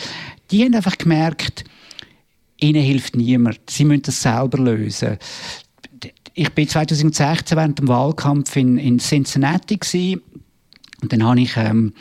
[0.49, 1.63] die haben einfach gemerkt,
[2.59, 3.59] ihnen hilft niemand.
[3.69, 5.17] Sie müssen das selber lösen
[6.33, 10.21] ich bin 2016 während dem Wahlkampf in, in Cincinnati gewesen.
[11.01, 11.93] und dann habe ich ähm,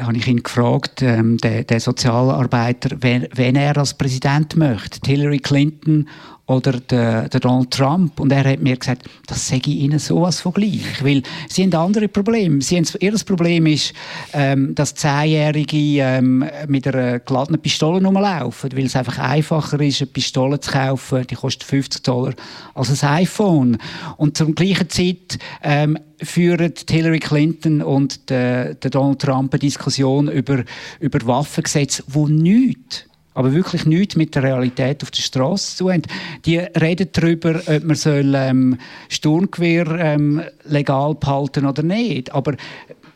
[0.00, 5.38] habe ich ihn gefragt, ähm, der, der Sozialarbeiter, wen, wen er als Präsident möchte, Hillary
[5.38, 6.08] Clinton
[6.46, 8.20] oder der, der, Donald Trump.
[8.20, 11.02] Und er hat mir gesagt, das sage ich Ihnen sowas von gleich.
[11.02, 12.60] Weil sie haben andere Probleme.
[12.60, 13.94] Sie haben, ihr Problem ist,
[14.34, 20.08] ähm, dass Zehnjährige ähm, mit einer geladenen Pistole rumlaufen, weil es einfach einfacher ist, eine
[20.08, 22.34] Pistole zu kaufen, die kostet 50 Dollar,
[22.74, 23.78] als ein iPhone.
[24.18, 30.28] Und zur gleichen Zeit ähm, führen Hillary Clinton und der, der Donald Trump eine Diskussion
[30.28, 30.64] über,
[31.00, 36.02] über Waffengesetze, wo nichts aber wirklich nichts mit der Realität auf der Straße zu haben.
[36.46, 42.32] Die reden darüber, ob man soll, ähm, Sturmgewehr ähm, legal behalten oder nicht.
[42.32, 42.54] Aber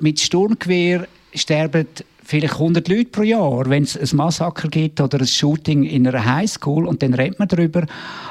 [0.01, 1.87] mit Sturmgewehr sterben
[2.29, 6.23] vielleicht 100 Leute pro Jahr, wenn es ein Massaker gibt oder ein Shooting in einer
[6.27, 7.87] Highschool und dann redet man darüber.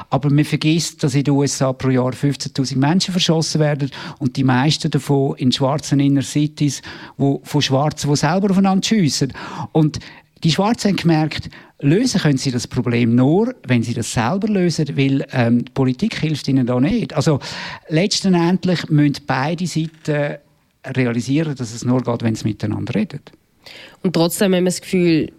[0.08, 4.44] Aber man vergisst, dass in den USA pro Jahr 15.000 Menschen verschossen werden und die
[4.44, 6.80] meisten davon in schwarzen Inner Cities,
[7.16, 9.32] wo, von Schwarzen, die selber aufeinander schiessen.
[9.72, 9.98] Und
[10.44, 14.96] die Schwarzen haben gemerkt, lösen können sie das Problem nur, wenn sie das selber lösen,
[14.96, 17.14] weil ähm, die Politik hilft ihnen da nicht.
[17.14, 17.40] Also
[17.88, 20.38] letztendlich müssen beide Seiten
[20.86, 23.20] realisieren, dass es nur geht, wenn sie miteinander reden.
[24.02, 25.32] Und trotzdem haben wir das Gefühl,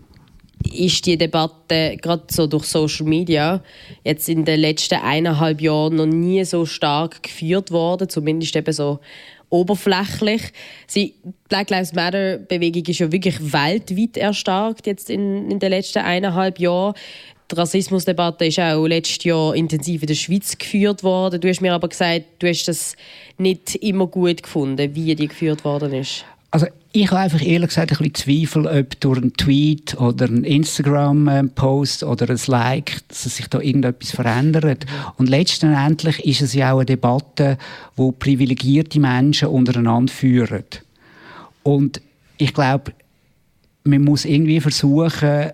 [0.74, 3.64] ist die Debatte gerade so durch Social Media
[4.04, 9.00] jetzt in den letzten eineinhalb Jahren noch nie so stark geführt worden, zumindest eben so
[9.50, 10.42] oberflächlich.
[10.96, 11.16] Die
[11.48, 16.60] Black Lives Matter Bewegung ist ja wirklich weltweit erstarkt jetzt in, in den letzten eineinhalb
[16.60, 16.94] Jahren.
[17.52, 21.42] die Rassismusdebatte ist auch letztes Jahr intensiv in der Schweiz geführt worden.
[21.42, 22.96] Du hast mir aber gesagt, du hast das
[23.38, 26.26] nicht immer gut gefunden, wie die geführt worden ist.
[26.52, 30.44] Also ich habe einfach ehrlich gesagt ein bisschen Zweifel, ob durch einen Tweet oder einen
[30.44, 34.88] Instagram-Post oder ein Like, dass sich da irgendetwas verändert.
[35.18, 37.60] Und letztendlich ist es ja auch eine Debatte,
[37.96, 40.64] wo privilegierte Menschen untereinander führen.
[41.62, 42.02] Und
[42.38, 42.94] ich glaube,
[43.84, 45.52] man muss irgendwie versuchen,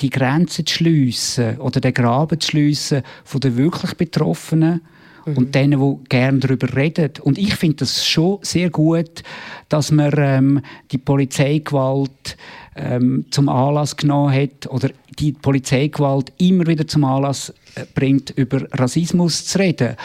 [0.00, 4.82] die Grenze zu schliessen oder den Graben zu schliessen von den wirklich Betroffenen
[5.30, 5.36] mhm.
[5.36, 7.12] und denen, die gerne darüber reden.
[7.22, 9.22] Und ich finde das schon sehr gut,
[9.68, 10.60] dass man ähm,
[10.90, 12.36] die Polizeigewalt
[12.76, 18.66] ähm, zum Anlass genommen hat oder die Polizeigewalt immer wieder zum Anlass äh, bringt, über
[18.72, 19.96] Rassismus zu reden.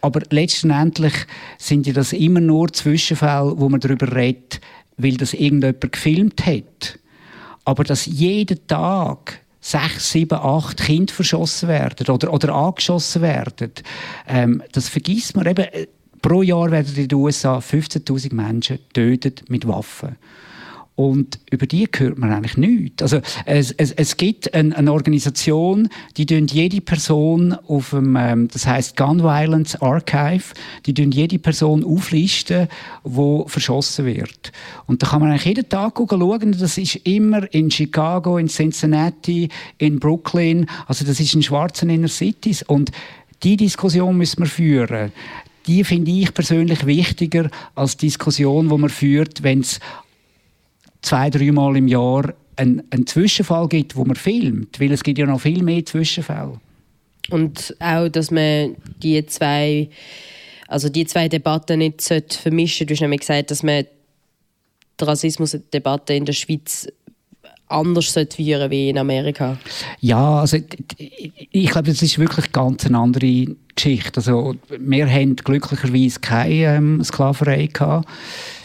[0.00, 1.14] Aber letztendlich
[1.58, 4.60] sind ja das immer nur Zwischenfälle, wo man darüber redet,
[4.96, 6.98] weil das irgendjemand gefilmt hat.
[7.64, 13.72] Aber dass jeden Tag sechs, sieben, acht Kinder verschossen werden oder, oder angeschossen werden,
[14.26, 15.64] ähm, das vergisst man eben.
[15.64, 15.86] Äh,
[16.22, 20.16] pro Jahr werden in den USA 15.000 Menschen getötet mit Waffen.
[21.00, 23.02] Und über die hört man eigentlich nichts.
[23.02, 28.66] Also, es, es, es gibt eine, eine Organisation, die jede Person auf dem, ähm, das
[28.66, 30.52] heißt Gun Violence Archive,
[30.84, 32.68] die jede Person auflisten,
[33.02, 34.52] wo verschossen wird.
[34.84, 36.52] Und da kann man eigentlich jeden Tag schauen.
[36.60, 40.66] Das ist immer in Chicago, in Cincinnati, in Brooklyn.
[40.86, 42.62] Also das ist in schwarzen Inner Cities.
[42.62, 42.92] Und
[43.42, 45.12] die Diskussion müssen wir führen
[45.66, 49.78] die finde ich persönlich wichtiger als die Diskussion, die man führt, wenn es
[51.02, 55.26] zwei, dreimal im Jahr einen, einen Zwischenfall gibt, wo man filmt, weil es gibt ja
[55.26, 56.60] noch viel mehr Zwischenfälle.
[57.30, 59.88] Und auch, dass man die zwei,
[60.68, 62.86] also die zwei Debatten nicht vermischen sollte.
[62.86, 63.84] Du hast nämlich gesagt, dass man
[65.00, 66.88] die Rassismusdebatte in der Schweiz
[67.70, 69.56] anders führen wie in Amerika?
[70.00, 70.58] Ja, also
[70.98, 74.18] ich glaube, das ist wirklich ganz eine andere Geschichte.
[74.18, 78.06] Also wir haben glücklicherweise keine ähm, Sklaverei gehabt.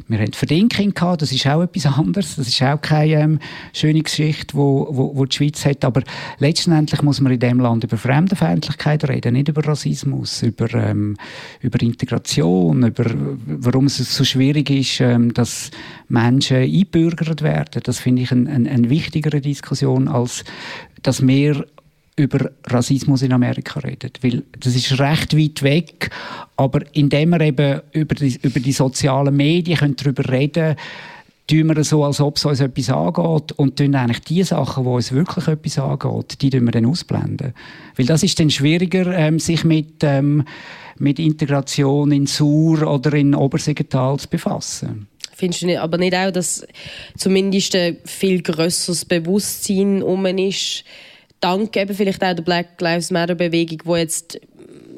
[0.07, 2.35] Wir hatten Verdinking gehabt, das ist auch etwas anderes.
[2.35, 3.39] Das ist auch keine ähm,
[3.73, 5.85] schöne Geschichte, wo, wo, wo die Schweiz hat.
[5.85, 6.01] Aber
[6.39, 11.15] letztendlich muss man in dem Land über Fremdenfeindlichkeit reden, nicht über Rassismus, über, ähm,
[11.61, 13.05] über Integration, über
[13.45, 15.71] warum es so schwierig ist, ähm, dass
[16.09, 17.81] Menschen einbürgert werden.
[17.83, 20.43] Das finde ich eine ein, ein wichtigere Diskussion als
[21.05, 21.67] dass wir
[22.15, 24.19] über Rassismus in Amerika redet.
[24.23, 26.09] Weil das ist recht weit weg,
[26.55, 30.75] aber indem wir eben über die, über die sozialen Medien können darüber reden
[31.47, 34.89] tun wir so, als ob es uns etwas angeht und tun eigentlich die Sachen, die
[34.89, 37.53] uns wirklich etwas angeht, die tun wir dann ausblenden.
[37.95, 40.43] Weil das ist dann schwieriger, ähm, sich mit, ähm,
[40.97, 45.07] mit Integration in Sur oder in Obersegetal zu befassen.
[45.35, 46.65] Findest du nicht, aber nicht auch, dass
[47.17, 50.85] zumindest ein viel grösseres Bewusstsein um ist,
[51.39, 54.39] dank eben vielleicht auch der Black Lives Matter Bewegung, wo jetzt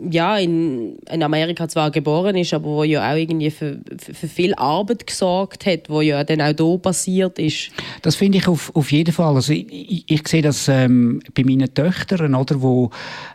[0.09, 4.27] ja, in, in Amerika zwar geboren ist, aber wo ja auch irgendwie für, für, für,
[4.27, 7.71] viel Arbeit gesorgt hat, wo ja dann auch hier passiert ist.
[8.01, 9.35] Das finde ich auf, auf jeden Fall.
[9.35, 12.91] Also ich, ich, ich sehe das ähm, bei meinen Töchtern, oder, wo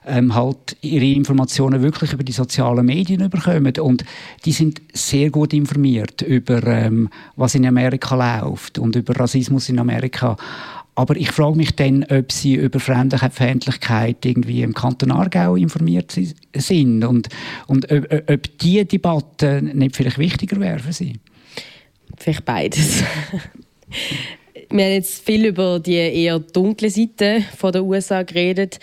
[0.06, 4.04] ähm, halt ihre Informationen wirklich über die sozialen Medien bekommen und
[4.44, 9.78] die sind sehr gut informiert über ähm, was in Amerika läuft und über Rassismus in
[9.78, 10.36] Amerika.
[10.94, 16.18] Aber ich frage mich dann, ob sie über Fremdenfeindlichkeit irgendwie im Kanton Aargau informiert
[16.54, 17.28] sind und,
[17.66, 21.18] und ob, ob diese Debatte nicht vielleicht wichtiger wäre für sie.
[22.18, 23.02] Vielleicht beides.
[24.70, 28.78] Wir haben jetzt viel über die eher dunkle Seite der USA geredet.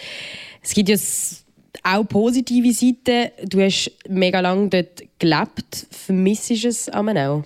[0.62, 1.46] Es gibt jetzt
[1.84, 3.32] auch positive Seiten.
[3.48, 5.88] Du hast mega lange dort gelebt.
[5.90, 7.44] Vermisst du es auch?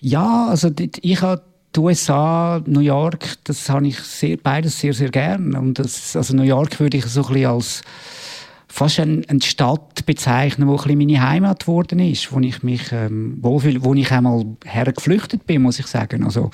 [0.00, 0.70] Ja, also
[1.02, 1.42] ich habe
[1.74, 5.54] die USA, New York, das habe ich sehr, beides sehr, sehr gern.
[5.54, 7.82] Und das, also New York würde ich so ein bisschen als
[8.66, 12.92] fast eine, eine Stadt bezeichnen, wo ein bisschen meine Heimat geworden ist, wo ich mich
[12.92, 16.24] ähm, wohlfühle, wo ich einmal hergeflüchtet bin, muss ich sagen.
[16.24, 16.50] Also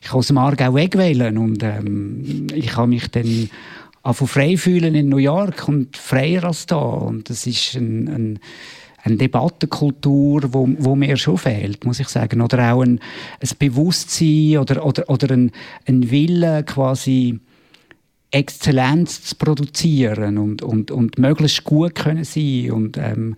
[0.00, 3.50] ich kann aus dem Aargau wegwählen und ähm, ich habe mich dann
[4.02, 6.76] einfach frei fühlen in New York und freier als da.
[6.76, 8.38] Und das ist ein, ein
[9.02, 12.40] eine Debattenkultur, wo, wo mir schon fehlt, muss ich sagen.
[12.40, 13.00] Oder auch ein,
[13.40, 15.52] ein Bewusstsein oder, oder, oder ein,
[15.86, 17.40] ein Wille quasi
[18.30, 23.36] Exzellenz zu produzieren und, und, und möglichst gut können sein und ähm,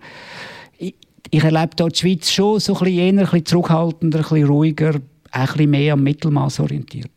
[0.77, 0.93] ich,
[1.31, 4.45] ich erlebe dort die Schweiz schon so ein bisschen eher, ein bisschen zurückhaltender, ein bisschen
[4.45, 4.93] ruhiger,
[5.31, 7.09] ein bisschen mehr am Mittelmaß orientiert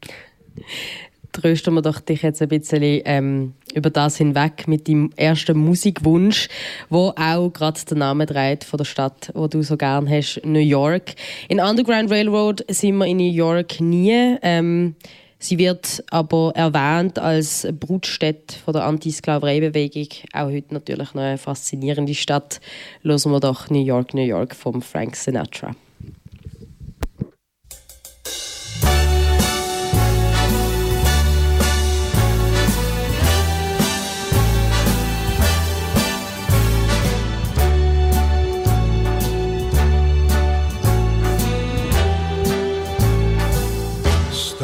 [1.37, 6.49] trösten wir doch dich jetzt ein bisschen ähm, über das hinweg mit deinem ersten Musikwunsch,
[6.89, 10.59] wo auch gerade den Namen trägt von der Stadt, wo du so gern hast, New
[10.59, 11.15] York.
[11.49, 14.37] In Underground Railroad sind wir in New York nie.
[14.43, 14.95] Ähm,
[15.39, 20.09] Sie wird aber erwähnt als Brutstätte von der Antisklavereibewegung.
[20.33, 22.61] Auch heute natürlich noch eine faszinierende Stadt.
[23.03, 25.77] Hören wir doch New York, New York von Frank Sinatra.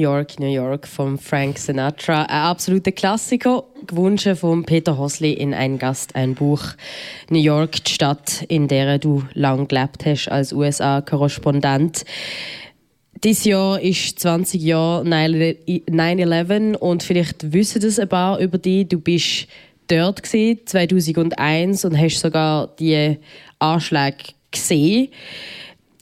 [0.00, 2.22] York, New York von Frank Sinatra.
[2.22, 6.62] Ein absoluter Klassiker, gewünscht von Peter Hosli in Ein Gast, ein Buch.
[7.28, 12.04] New York, die Stadt, in der du lang gelebt hast als USA-Korrespondent.
[13.22, 18.88] Dieses Jahr ist 20 Jahre 9-11 und vielleicht wissen das ein paar über dich.
[18.88, 19.46] Du bist
[19.88, 23.18] dort 2001 und hast sogar die
[23.58, 25.08] Anschläge gesehen.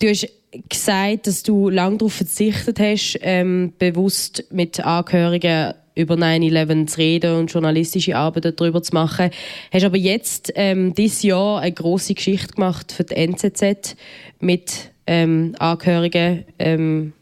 [0.00, 0.28] Du hast
[0.68, 7.34] gesagt, dass du lange darauf verzichtet hast, ähm, bewusst mit Angehörigen über 9-11 zu reden
[7.36, 9.30] und journalistische Arbeit darüber zu machen.
[9.72, 13.96] Hast aber jetzt ähm, dieses Jahr eine große Geschichte gemacht für die NZZ
[14.38, 17.12] mit ähm, Angehörigen ähm,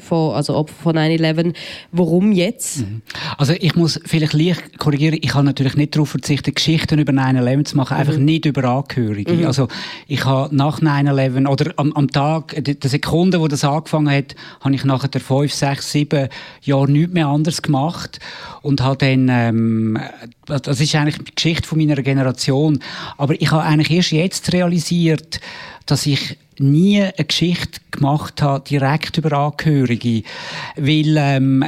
[0.00, 1.54] von, also Opfer von 9-11.
[1.92, 2.80] Warum jetzt?
[2.80, 3.02] Mhm.
[3.38, 7.64] Also ich muss vielleicht leicht korrigieren, ich habe natürlich nicht darauf verzichtet, Geschichten über 9-11
[7.64, 8.00] zu machen, mhm.
[8.00, 9.32] einfach nicht über Angehörige.
[9.32, 9.46] Mhm.
[9.46, 9.68] Also
[10.06, 14.74] ich habe nach 9-11 oder am, am Tag, der Sekunde, wo das angefangen hat, habe
[14.74, 16.28] ich nachher 5, 6, 7
[16.62, 18.18] Jahre nichts mehr anders gemacht
[18.62, 19.98] und habe dann, ähm,
[20.46, 22.80] das ist eigentlich die Geschichte von meiner Generation,
[23.16, 25.40] aber ich habe eigentlich erst jetzt realisiert,
[25.90, 30.22] dass ich nie eine Geschichte gemacht habe, direkt über Angehörige.
[30.76, 31.64] Weil, ähm,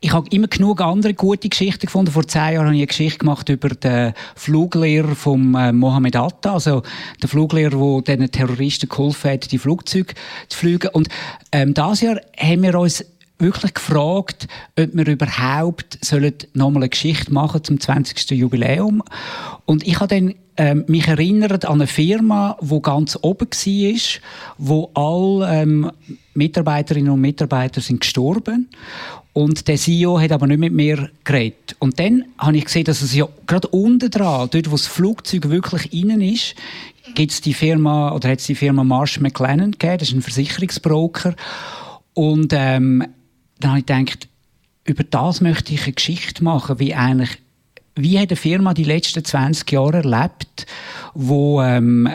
[0.00, 2.12] ich habe immer genug andere gute Geschichten gefunden.
[2.12, 6.54] Vor zehn Jahren habe ich eine Geschichte gemacht über den Fluglehrer von äh, Mohammed Atta,
[6.54, 6.82] also
[7.20, 10.14] der Fluglehrer, der den Terroristen geholfen hat, die Flugzeuge
[10.48, 10.90] zu fliegen.
[10.92, 11.08] Und
[11.50, 13.04] ähm, dieses Jahr haben wir uns
[13.38, 14.46] wirklich gefragt,
[14.78, 18.30] ob wir überhaupt sollen noch mal eine Geschichte machen zum 20.
[18.32, 19.02] Jubiläum.
[19.64, 24.20] Und ich habe dann ähm, mich erinnert an eine Firma, wo ganz oben war,
[24.58, 25.90] wo alle ähm,
[26.34, 28.68] Mitarbeiterinnen und Mitarbeiter sind gestorben
[29.32, 31.76] und der CEO hat aber nicht mit mir geredet.
[31.78, 35.48] Und dann habe ich gesehen, dass es ja gerade unten dran, dort wo das Flugzeug
[35.48, 36.56] wirklich innen ist,
[37.14, 41.36] gibt es die Firma, oder hat die Firma Marsh McLennan gegeben, das ist ein Versicherungsbroker.
[42.14, 43.06] Und ähm,
[43.60, 44.28] dann habe ich gedacht,
[44.84, 47.38] über das möchte ich eine Geschichte machen, wie eigentlich
[47.98, 50.66] wie hat eine Firma die letzten 20 Jahre erlebt,
[51.14, 52.08] wo, ähm,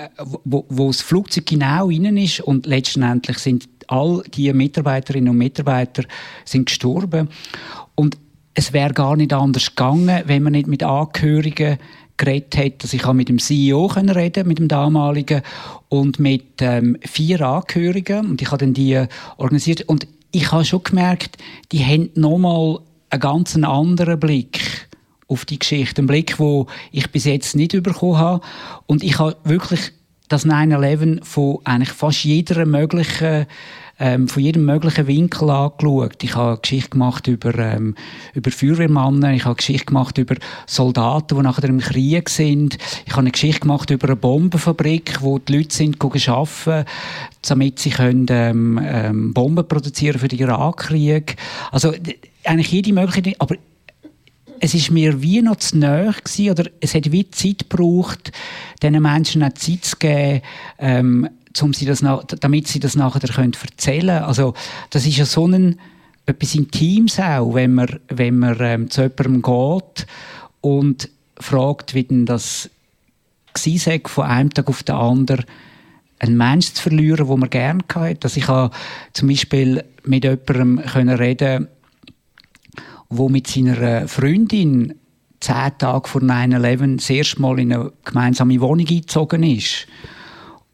[0.46, 6.04] wo, wo das Flugzeug genau innen ist und letztendlich sind all die Mitarbeiterinnen und Mitarbeiter
[6.46, 7.30] sind gestorben.
[7.96, 8.18] Und
[8.54, 11.78] es wäre gar nicht anders gegangen, wenn man nicht mit Angehörigen
[12.18, 12.84] geredet hätte.
[12.84, 15.42] Also ich habe mit dem CEO reden, mit dem damaligen,
[15.90, 18.30] und mit ähm, vier Angehörigen.
[18.30, 19.06] Und ich habe dann die
[19.38, 19.82] organisiert.
[19.84, 21.38] Und ich habe schon gemerkt,
[21.72, 22.80] die haben nochmal
[23.10, 24.88] einen ganz anderen Blick
[25.28, 26.00] auf die Geschichte.
[26.00, 28.42] Einen Blick, den ich bis jetzt nicht bekommen habe.
[28.86, 29.92] Und ich habe wirklich
[30.30, 33.46] das 9-11 von eigentlich fast jeder möglichen
[34.00, 36.24] ähm, von jedem möglichen Winkel angeschaut.
[36.24, 37.96] Ich habe Geschichte gemacht über, ähm,
[38.34, 42.78] über Feuerwehrmänner, ich habe Geschichte gemacht über Soldaten, die nachher im Krieg sind.
[43.06, 46.86] Ich habe eine Geschichte gemacht über eine Bombenfabrik, wo die Leute sind arbeiten,
[47.44, 51.38] damit sie können, ähm, ähm, Bomben produzieren für den Irakkrieg.
[51.72, 51.94] Also
[52.44, 53.56] eigentlich jede mögliche, aber
[54.64, 58.32] es ist mir wie noch zu nahe gewesen, oder es hat wie Zeit gebraucht,
[58.82, 60.42] diesen Menschen auch Zeit zu geben,
[60.80, 64.24] ähm, um sie das nach, damit sie das nachher können erzählen können.
[64.24, 64.54] Also,
[64.90, 65.78] das ist ja so ein,
[66.26, 70.08] etwas Intimes auch, wenn man, wenn man ähm, zu jemandem geht
[70.62, 71.10] und
[71.42, 72.70] fragt, wie denn das
[73.54, 75.44] war, von einem Tag auf den anderen
[76.20, 78.20] einen Menschen zu verlieren, den man gerne hatte.
[78.24, 78.48] Also ich
[79.12, 81.68] zum Beispiel mit jemandem reden
[83.18, 84.96] der mit seiner Freundin
[85.40, 89.88] zehn Tage vor 9-11 das erste Mal in eine gemeinsame Wohnung eingezogen ist.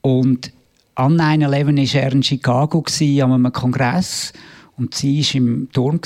[0.01, 0.51] Und
[0.95, 4.33] an 9-11 war er in Chicago an einem Kongress
[4.77, 5.99] und sie war im Turm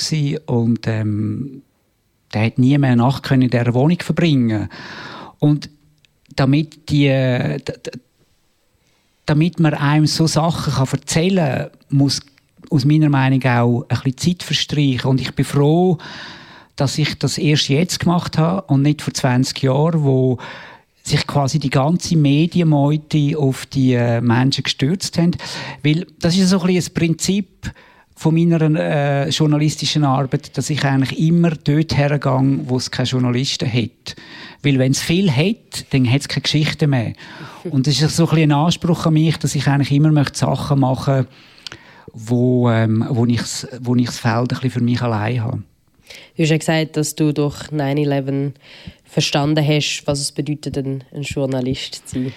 [0.46, 1.62] und ähm,
[2.32, 4.68] der hat nie mehr eine Nacht in dieser Wohnung verbringen
[5.38, 5.70] Und
[6.34, 7.58] damit die,
[9.26, 12.20] damit man einem so Sachen erzählen kann, muss
[12.74, 15.08] aus meiner Meinung auch ein bisschen Zeit verstreichen.
[15.08, 15.98] Und ich bin froh,
[16.74, 20.38] dass ich das erst jetzt gemacht habe und nicht vor 20 Jahren, wo
[21.04, 25.32] sich quasi die ganze Medienmeute auf die äh, Menschen gestürzt haben.
[25.84, 27.70] Weil das ist so ein, ein Prinzip
[28.16, 33.70] von meiner äh, journalistischen Arbeit, dass ich eigentlich immer dort hergehe, wo es keine Journalisten
[33.70, 34.16] hat.
[34.62, 37.12] Weil wenn es viel hat, dann hat es keine Geschichte mehr.
[37.64, 40.80] Und das ist so ein, ein Anspruch an mich, dass ich eigentlich immer möchte Sachen
[40.80, 41.26] machen
[42.12, 45.62] wo, ähm, wo, ich, das Feld ein für mich allein habe.
[46.36, 48.52] Du hast ja gesagt, dass du durch 9-11
[49.04, 52.32] verstanden hast, was es bedeutet, ein Journalist zu sein.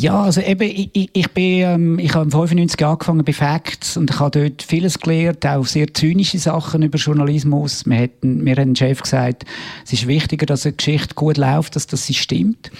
[0.00, 4.18] Ja, also eben, ich, ich, bin, ähm, ich habe 95 angefangen bei Facts und ich
[4.18, 7.84] habe dort vieles gelernt, auch sehr zynische Sachen über Journalismus.
[7.84, 9.44] Wir hatten, mir hat ein Chef gesagt,
[9.84, 12.70] es ist wichtiger, dass eine Geschichte gut läuft, dass sie stimmt.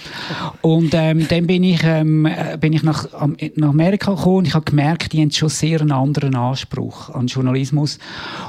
[0.61, 2.27] Und ähm, dann bin ich, ähm,
[2.59, 3.07] bin ich nach,
[3.55, 7.27] nach Amerika gekommen und ich habe gemerkt, die haben schon sehr einen anderen Anspruch an
[7.27, 7.99] Journalismus.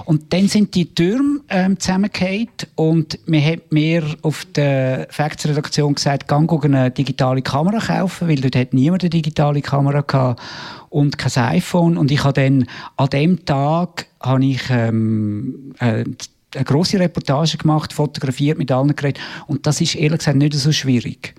[0.07, 6.27] Und dann sind die Türme ähm, zusammengefallen und mir hat mir auf der Facts-Redaktion gesagt,
[6.27, 10.41] geh eine digitale Kamera kaufen, weil dort hat niemand eine digitale Kamera gehabt
[10.89, 11.97] und kein iPhone.
[11.97, 16.05] Und ich habe dann an dem Tag habe ich ähm, äh,
[16.55, 19.21] eine große Reportage gemacht, fotografiert mit allen Geräten.
[19.47, 21.35] Und das ist ehrlich gesagt nicht so schwierig.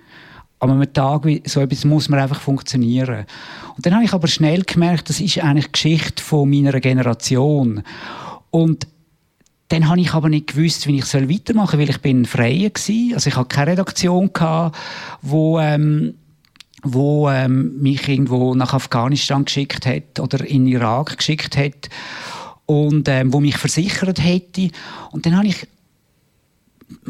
[0.58, 3.26] Aber einem Tag so etwas muss man einfach funktionieren.
[3.76, 7.82] Und dann habe ich aber schnell gemerkt, das ist eigentlich die Geschichte von meiner Generation.
[8.50, 8.86] Und
[9.68, 13.14] dann habe ich aber nicht gewusst, wie ich weitermachen soll, weil ich bin freier war.
[13.14, 14.30] Also ich hatte keine Redaktion,
[15.22, 16.14] wo ähm,
[16.84, 21.88] wo ähm, mich irgendwo nach Afghanistan geschickt hat oder in Irak geschickt hat
[22.66, 24.68] und ähm, wo mich versichert hätte.
[25.10, 25.66] Und dann habe ich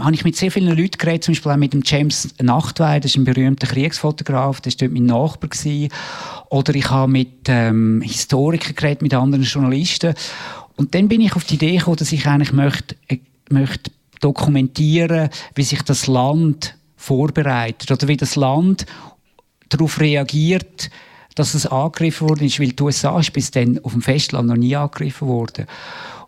[0.01, 3.13] habe ich mit sehr vielen Leuten geredet, zum Beispiel auch mit dem James Nachtwey, das
[3.13, 5.51] ist ein berühmter Kriegsfotograf, das war dort mein Nachbar.
[5.51, 5.89] Gewesen.
[6.49, 10.15] Oder ich habe mit ähm, Historikern geredet, mit anderen Journalisten.
[10.77, 13.19] Und dann bin ich auf die Idee gekommen, dass ich eigentlich möchte, äh,
[13.51, 18.87] möchte dokumentieren, wie sich das Land vorbereitet oder wie das Land
[19.69, 20.91] darauf reagiert,
[21.35, 24.57] dass es angegriffen worden ist, weil die USA ist bis dann auf dem Festland noch
[24.57, 25.67] nie angegriffen worden.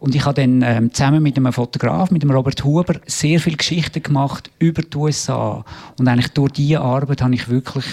[0.01, 3.57] Und ich habe dann ähm, zusammen mit einem Fotograf, mit dem Robert Huber, sehr viele
[3.57, 5.65] Geschichten gemacht über die USA.
[5.99, 7.85] Und eigentlich durch diese Arbeit habe ich wirklich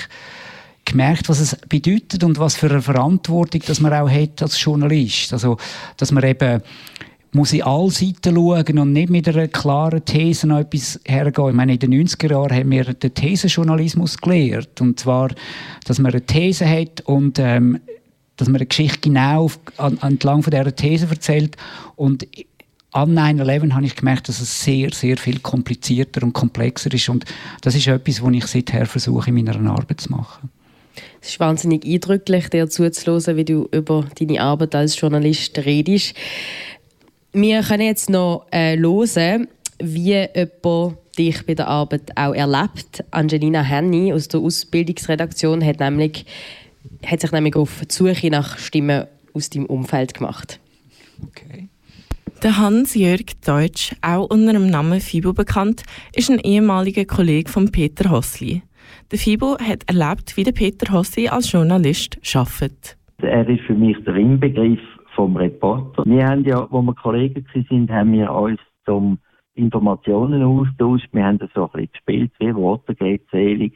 [0.85, 5.31] gemerkt, was es bedeutet und was für eine Verantwortung dass man auch hat als Journalist.
[5.31, 5.57] Also,
[5.97, 6.61] dass man eben
[7.33, 11.49] muss in alle Seiten schauen und nicht mit einer klaren These noch etwas hergehen.
[11.49, 14.79] Ich meine, in den 90er Jahren haben wir den Thesenjournalismus gelehrt.
[14.81, 15.29] Und zwar,
[15.85, 17.79] dass man eine These hat und ähm,
[18.37, 21.57] dass man eine Geschichte genau auf, an, entlang von dieser These erzählt.
[21.95, 22.27] Und
[22.91, 27.09] an 9-11 habe ich gemerkt, dass es sehr, sehr viel komplizierter und komplexer ist.
[27.09, 27.25] Und
[27.61, 30.49] das ist etwas, was ich seither versuche, in meiner Arbeit zu machen.
[31.19, 36.13] Es ist wahnsinnig eindrücklich, dir zuzuhören, wie du über deine Arbeit als Journalist redest.
[37.33, 39.47] Wir können jetzt noch äh, hören,
[39.79, 43.03] wie jemand dich bei der Arbeit auch erlebt.
[43.09, 46.25] Angelina Henny aus der Ausbildungsredaktion hat, nämlich,
[47.03, 50.59] hat sich nämlich auf die Suche nach Stimmen aus deinem Umfeld gemacht.
[51.23, 51.69] Okay.
[52.43, 55.83] Der Hans-Jörg Deutsch, auch unter dem Namen Fibo bekannt,
[56.15, 58.61] ist ein ehemaliger Kollege von Peter Hossli.
[59.11, 62.97] Der Fibo hat erlebt, wie der Peter Hossi als Journalist arbeitet.
[63.23, 64.79] Er ist für mich der Inbegriff
[65.15, 66.03] vom Reporter.
[66.05, 69.17] Wir haben ja, wo wir Kollegen waren, haben wir uns zum
[69.55, 71.07] Informationen austauscht.
[71.11, 73.71] Wir haben das so ein bisschen gespielt, wie Watergate-Zählung.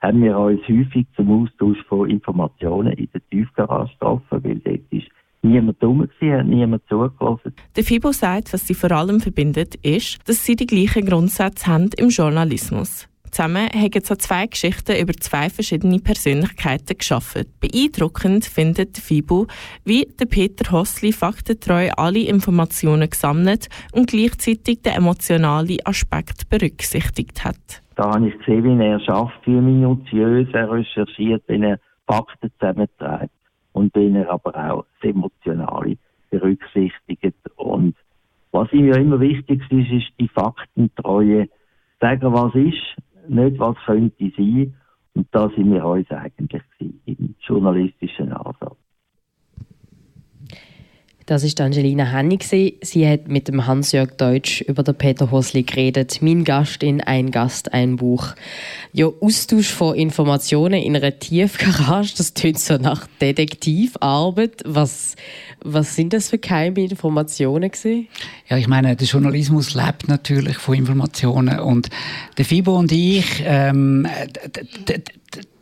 [0.00, 5.08] Haben wir uns häufig zum Austausch von Informationen in der Tiefgarage getroffen, weil dort ist
[5.42, 7.54] niemand dumm gewesen, hat niemand zugelassen.
[7.76, 11.90] Der FIBO sagt, was sie vor allem verbindet, ist, dass sie die gleichen Grundsätze haben
[11.98, 13.09] im Journalismus.
[13.30, 17.46] Zusammen haben so zwei Geschichten über zwei verschiedene Persönlichkeiten geschaffen.
[17.60, 19.46] Beeindruckend findet Fibu,
[19.84, 27.82] wie der Peter Hossli faktentreu alle Informationen gesammelt und gleichzeitig den emotionalen Aspekt berücksichtigt hat.
[27.96, 33.32] Da habe ich gesehen, wie er schafft, wie minutiös er recherchiert, wie er Fakten zusammenträgt
[33.72, 35.96] und wie er aber auch das Emotionale
[36.30, 37.34] berücksichtigt.
[37.56, 37.94] Und
[38.52, 41.48] was ihm ja immer wichtig ist, ist die Faktentreue.
[42.00, 42.96] Sagen, was ist,
[43.30, 44.74] nicht, was könnte sein.
[45.14, 46.62] Und da sind wir uns eigentlich
[47.06, 48.76] im journalistischen Ansatz.
[51.30, 52.42] Das ist Angelina Hennig.
[52.42, 56.18] Sie hat mit dem Hans-Jörg Deutsch über den Peter Hosli geredet.
[56.22, 58.34] Mein Gast in Ein Gast, ein Buch.
[58.92, 64.64] Ja, Austausch von Informationen in einer Tiefgarage, das tönt so nach Detektivarbeit.
[64.66, 65.14] Was,
[65.62, 68.08] was sind das für geheime Informationen gewesen?
[68.48, 71.90] Ja, ich meine, der Journalismus lebt natürlich von Informationen und
[72.38, 74.04] der Fibo und ich, ähm,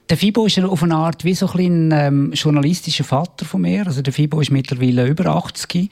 [0.08, 3.86] der Fibo ist auf eine Art wie so ein ähm, journalistischer Vater von mir.
[3.86, 5.90] Also der Fibo ist mittlerweile über 80,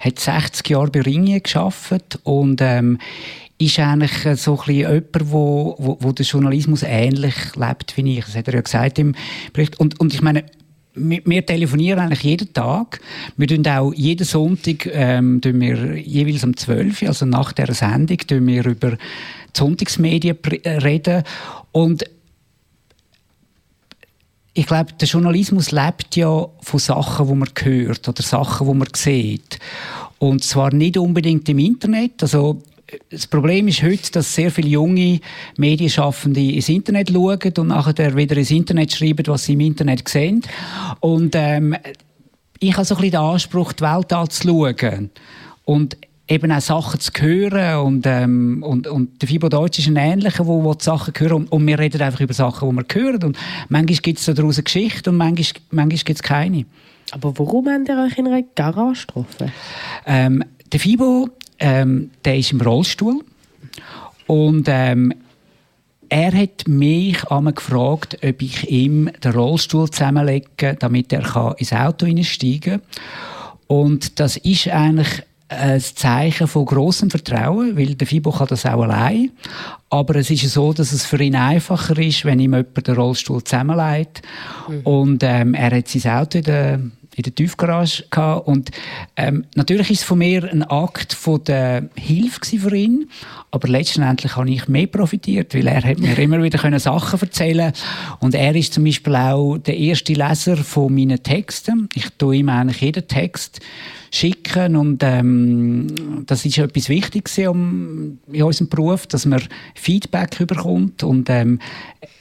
[0.00, 2.98] hat 60 Jahre bei Ringe geschafft und ähm,
[3.58, 8.24] ist eigentlich so ein bisschen jemand, wo, wo, wo der Journalismus ähnlich lebt wie ich.
[8.24, 9.14] Das hat er ja gesagt im
[9.52, 9.78] Bericht.
[9.80, 10.44] Und, und ich meine,
[10.94, 13.00] wir telefonieren eigentlich jeden Tag.
[13.36, 17.72] Wir tun auch jeden Sonntag ähm, tun wir jeweils um 12 Uhr, also nach der
[17.74, 18.96] Sendung, tun wir über die
[19.54, 21.22] Sonntagsmedien reden.
[21.72, 22.04] Und
[24.58, 28.88] ich glaube, der Journalismus lebt ja von Sachen, die man hört oder Sachen, die man
[28.92, 29.60] sieht.
[30.18, 32.20] Und zwar nicht unbedingt im Internet.
[32.22, 32.60] Also
[33.08, 35.20] das Problem ist heute, dass sehr viele junge
[35.56, 40.42] Medienschaffende ins Internet schauen und nachher wieder ins Internet schreiben, was sie im Internet sehen.
[40.98, 41.76] Und ähm,
[42.58, 45.10] ich habe so ein bisschen den Anspruch, die Welt anzuschauen.
[45.66, 45.96] Und
[46.28, 50.46] eben auch Sachen zu hören und, ähm, und, und der Fibo Deutsch ist ein ähnlicher,
[50.46, 53.24] wo, wo die Sachen hören und, und wir reden einfach über Sachen, die wir hören
[53.24, 56.66] und manchmal gibt es daraus eine Geschichte und manchmal, manchmal gibt es keine.
[57.12, 59.50] Aber warum habt ihr euch in einer Garage getroffen?
[60.06, 63.24] Ähm, der Fibo, ähm, der ist im Rollstuhl
[64.26, 65.14] und ähm,
[66.10, 71.72] er hat mich einmal gefragt, ob ich ihm den Rollstuhl zusammenlegen kann, damit er ins
[71.72, 72.82] Auto einsteigen kann.
[73.66, 78.82] Und das ist eigentlich ein Zeichen von großem Vertrauen, weil der Fibo kann das auch
[78.82, 79.30] allein.
[79.90, 83.42] Aber es ist so, dass es für ihn einfacher ist, wenn ihm jemand den Rollstuhl
[83.42, 84.22] zusammenlegt.
[84.68, 84.80] Mhm.
[84.82, 86.74] Und ähm, er hat sein Auto in der,
[87.16, 88.46] in der Tiefgarage gehabt.
[88.46, 88.70] Und
[89.16, 93.08] ähm, natürlich ist es von mir ein Akt von der Hilfe für ihn.
[93.50, 97.72] Aber letztendlich habe ich mehr profitiert, weil er hat mir immer wieder können Sachen erzählen
[98.20, 101.88] Und er ist zum Beispiel auch der erste Leser von meinen Texten.
[101.94, 103.60] Ich tue ihm eigentlich jeden Text
[104.10, 109.42] schicken und ähm, das ist etwas Wichtiges in unserem Beruf, dass man
[109.74, 111.58] Feedback bekommt und ähm,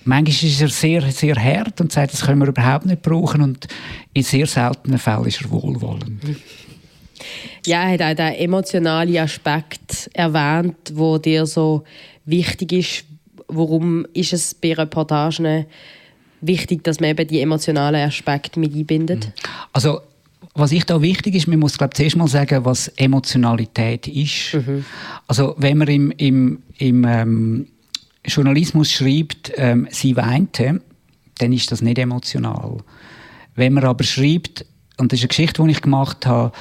[0.03, 3.67] manchmal ist er sehr, sehr hart und sagt, das können wir überhaupt nicht brauchen und
[4.13, 6.21] in sehr seltenen Fällen ist er wohlwollend.
[7.65, 11.83] Ja, er hat auch den emotionalen Aspekt erwähnt, wo dir so
[12.25, 13.05] wichtig ist.
[13.47, 15.65] Warum ist es bei Reportagen
[16.41, 19.31] wichtig, dass man eben die emotionalen Aspekte mit einbindet?
[19.73, 20.01] Also
[20.57, 24.55] was ich da wichtig ist, man muss glaube zuerst mal sagen, was Emotionalität ist.
[24.55, 24.85] Mhm.
[25.27, 27.67] Also wenn man im, im, im ähm,
[28.25, 30.81] Journalismus schreibt, ähm, sie weinte,
[31.37, 32.77] dann ist das nicht emotional.
[33.55, 34.65] Wenn man aber schreibt,
[34.97, 36.51] und das ist eine Geschichte, die ich gemacht habe,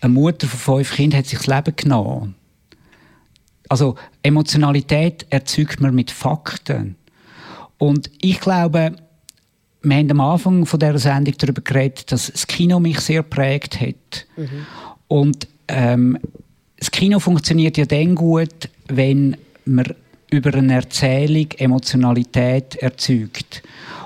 [0.00, 2.34] eine Mutter von fünf Kindern hat sich das Leben genommen.
[3.68, 6.96] Also Emotionalität erzeugt man mit Fakten.
[7.78, 8.96] Und ich glaube,
[9.82, 13.80] wir haben am Anfang von dieser Sendung darüber geredet, dass das Kino mich sehr prägt
[13.80, 14.26] hat.
[14.36, 14.66] Mhm.
[15.08, 16.18] Und ähm,
[16.78, 19.94] das Kino funktioniert ja dann gut, wenn man
[20.30, 23.62] über eine Erzählung Emotionalität erzeugt.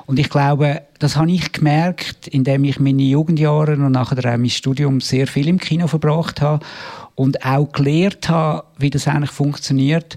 [0.07, 4.51] Und ich glaube, das habe ich gemerkt, indem ich meine Jugendjahre und nachher auch mein
[4.51, 6.65] Studium sehr viel im Kino verbracht habe
[7.15, 10.17] und auch gelernt habe, wie das eigentlich funktioniert.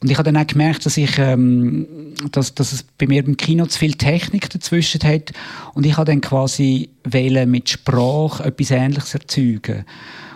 [0.00, 3.36] Und ich habe dann auch gemerkt, dass ich, ähm, dass, dass es bei mir im
[3.36, 5.32] Kino zu viel Technik dazwischen hat.
[5.74, 9.84] Und ich habe dann quasi wählen mit Sprache etwas Ähnliches erzeugen.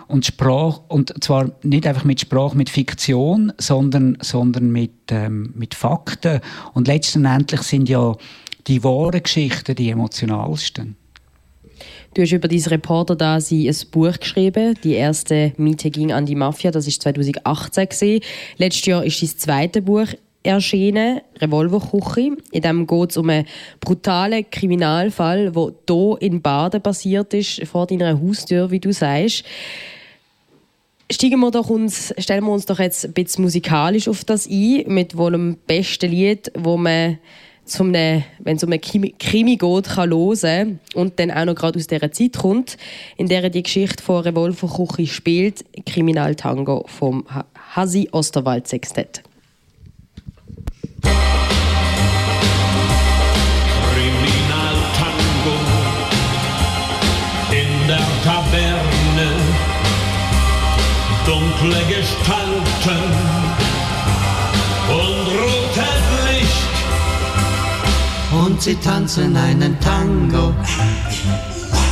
[0.07, 5.75] Und Sprache, und zwar nicht einfach mit Sprache, mit Fiktion, sondern, sondern mit, ähm, mit
[5.75, 6.41] Fakten.
[6.73, 8.15] Und letztendlich sind ja
[8.67, 10.97] die wahren Geschichten die emotionalsten.
[12.13, 14.75] Du hast über diese Reporter da sie ein Buch geschrieben.
[14.83, 16.69] Die erste Miete ging an die Mafia.
[16.69, 18.21] Das ist 2018 gesehen.
[18.57, 20.07] Letztes Jahr ist das zweite Buch
[20.43, 22.37] erschienen, Revolverküche.
[22.51, 23.47] In dem geht es um einen
[23.79, 29.43] brutalen Kriminalfall, der hier in Baden passiert ist, vor deiner Haustür, wie du sagst.
[31.11, 34.83] Steigen wir doch uns, stellen wir uns doch jetzt ein bisschen musikalisch auf das ein,
[34.87, 37.17] mit wohl besten Lied, wo man
[37.65, 41.87] zum wenn es um einen Krimi geht, kann hören und dann auch noch gerade aus
[41.87, 42.77] dieser Zeit kommt,
[43.17, 47.25] in der die Geschichte von Revolverküche spielt, Kriminaltango vom
[47.75, 49.23] Hasi Osterwald Sextett.
[53.93, 55.57] Kriminaltango
[57.51, 59.31] in der Taverne,
[61.25, 62.42] dunkle Gestalten
[68.63, 70.53] sie tanzen einen Tango.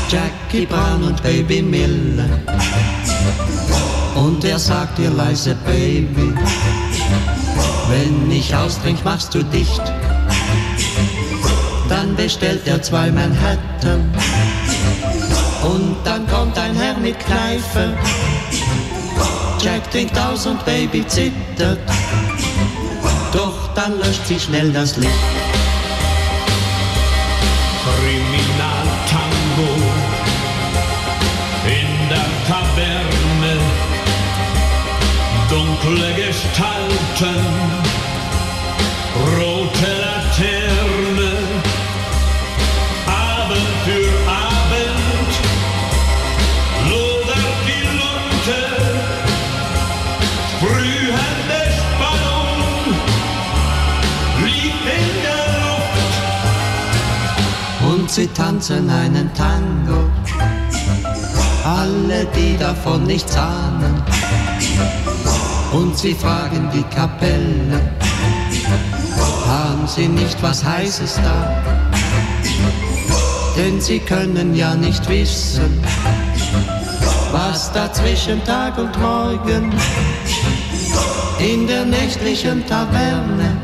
[0.09, 2.29] Jackie Brown und Baby Miller.
[4.15, 6.33] Und er sagt ihr leise Baby,
[7.89, 9.81] wenn ich austrink, machst du dicht.
[11.89, 14.09] Dann bestellt er zwei Manhattan.
[15.63, 17.93] Und dann kommt ein Herr mit Kneife.
[19.61, 21.79] Jack trinkt aus und Baby zittert.
[23.33, 25.11] Doch dann löscht sie schnell das Licht.
[37.21, 37.45] Gestalten,
[39.37, 41.31] rote Laterne,
[43.05, 45.31] Abend für Abend,
[46.89, 48.59] lodert die Lunte,
[50.49, 52.81] sprühende Spannung,
[54.43, 56.03] liegt in der Luft.
[57.93, 60.09] Und sie tanzen einen Tango,
[61.63, 64.01] alle, die davon nichts ahnen
[65.71, 67.81] und sie fragen die Kapelle,
[69.47, 71.63] haben sie nicht was Heißes da?
[73.57, 75.83] Denn sie können ja nicht wissen,
[77.31, 79.73] was da zwischen Tag und Morgen
[81.39, 83.57] in der nächtlichen Taverne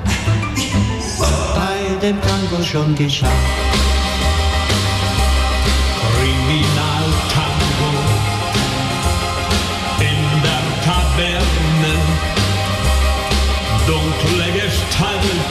[1.56, 3.67] bei dem Tango schon geschah.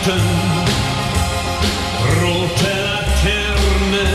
[0.07, 0.22] Gestalten,
[2.22, 4.07] rote Laterne,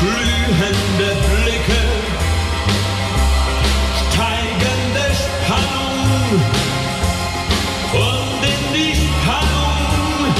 [0.00, 1.82] glühende Blicke,
[4.10, 6.26] steigende Spannung.
[7.92, 10.34] Und in die Spannung,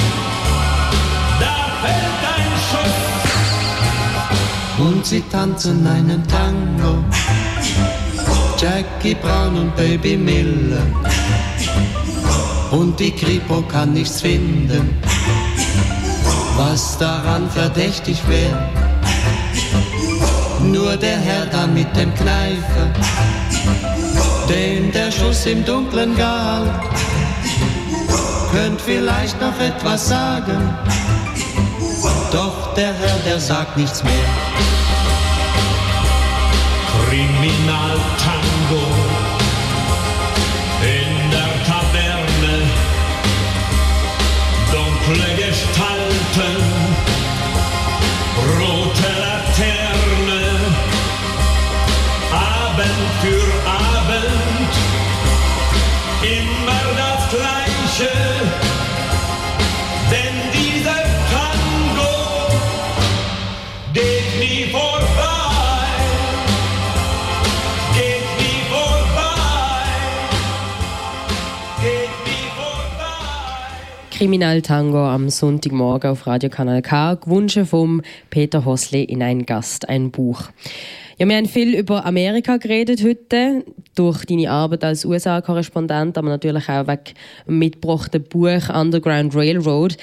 [1.38, 2.98] da fällt ein Schuss.
[4.86, 6.92] Und sie tanzen einen Tango,
[8.58, 11.13] Jackie Brown und Baby Miller
[12.74, 14.98] und die Kripo kann nichts finden,
[16.56, 18.68] was daran verdächtig wäre.
[20.60, 22.86] Nur der Herr da mit dem Kneifer,
[24.48, 26.70] dem der Schuss im Dunklen galt,
[28.52, 30.76] könnt vielleicht noch etwas sagen,
[32.32, 34.28] doch der Herr, der sagt nichts mehr.
[37.08, 38.13] Kriminaltango
[74.24, 78.00] Kriminaltango am Sonntagmorgen auf Radio Kanal K, gewünscht vom
[78.30, 80.44] Peter Hosli in ein Gast, ein Buch.
[81.18, 86.70] Ja, wir haben viel über Amerika geredet heute, durch deine Arbeit als USA-Korrespondent, aber natürlich
[86.70, 87.04] auch wegen
[87.46, 89.98] dem mitgebrachten Buch Underground Railroad.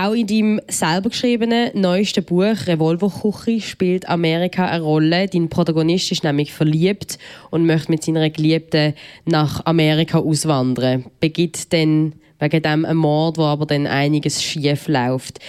[0.00, 5.26] Auch in deinem selber geschriebenen neuesten Buch Revolverküche spielt Amerika eine Rolle.
[5.26, 7.18] Dein Protagonist ist nämlich verliebt
[7.50, 8.94] und möchte mit seiner Geliebten
[9.24, 11.06] nach Amerika auswandern.
[11.18, 12.12] Begibt dann
[12.44, 15.40] wegen dem Mord, wo aber dann einiges schief läuft.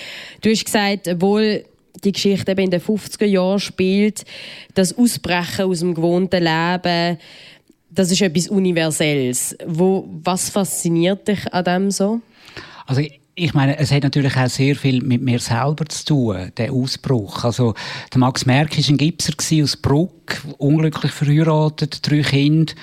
[0.41, 1.65] Du hast gesagt, obwohl
[2.03, 4.25] die Geschichte eben in den 50er Jahren spielt,
[4.73, 7.17] das Ausbrechen aus dem gewohnten Leben,
[7.89, 9.55] das ist etwas Universelles.
[9.65, 12.21] Wo, was fasziniert dich an dem so?
[12.85, 13.01] Also
[13.37, 17.43] ich meine, es hat natürlich auch sehr viel mit mir selber zu tun, der Ausbruch.
[17.43, 17.73] Also,
[18.13, 22.73] der Max Merck war ein Gipser aus Bruck, unglücklich verheiratet, drei Kinder.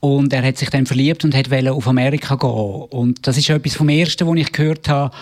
[0.00, 2.48] Und er hat sich dann verliebt und wollte auf Amerika gehen.
[2.48, 5.14] Und das ist etwas vom Ersten, was ich gehört habe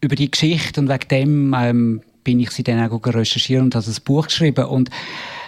[0.00, 0.80] über die Geschichte.
[0.80, 4.66] Und wegen dem ähm, bin ich sie dann auch recherchiert und habe ein Buch geschrieben.
[4.66, 4.90] Und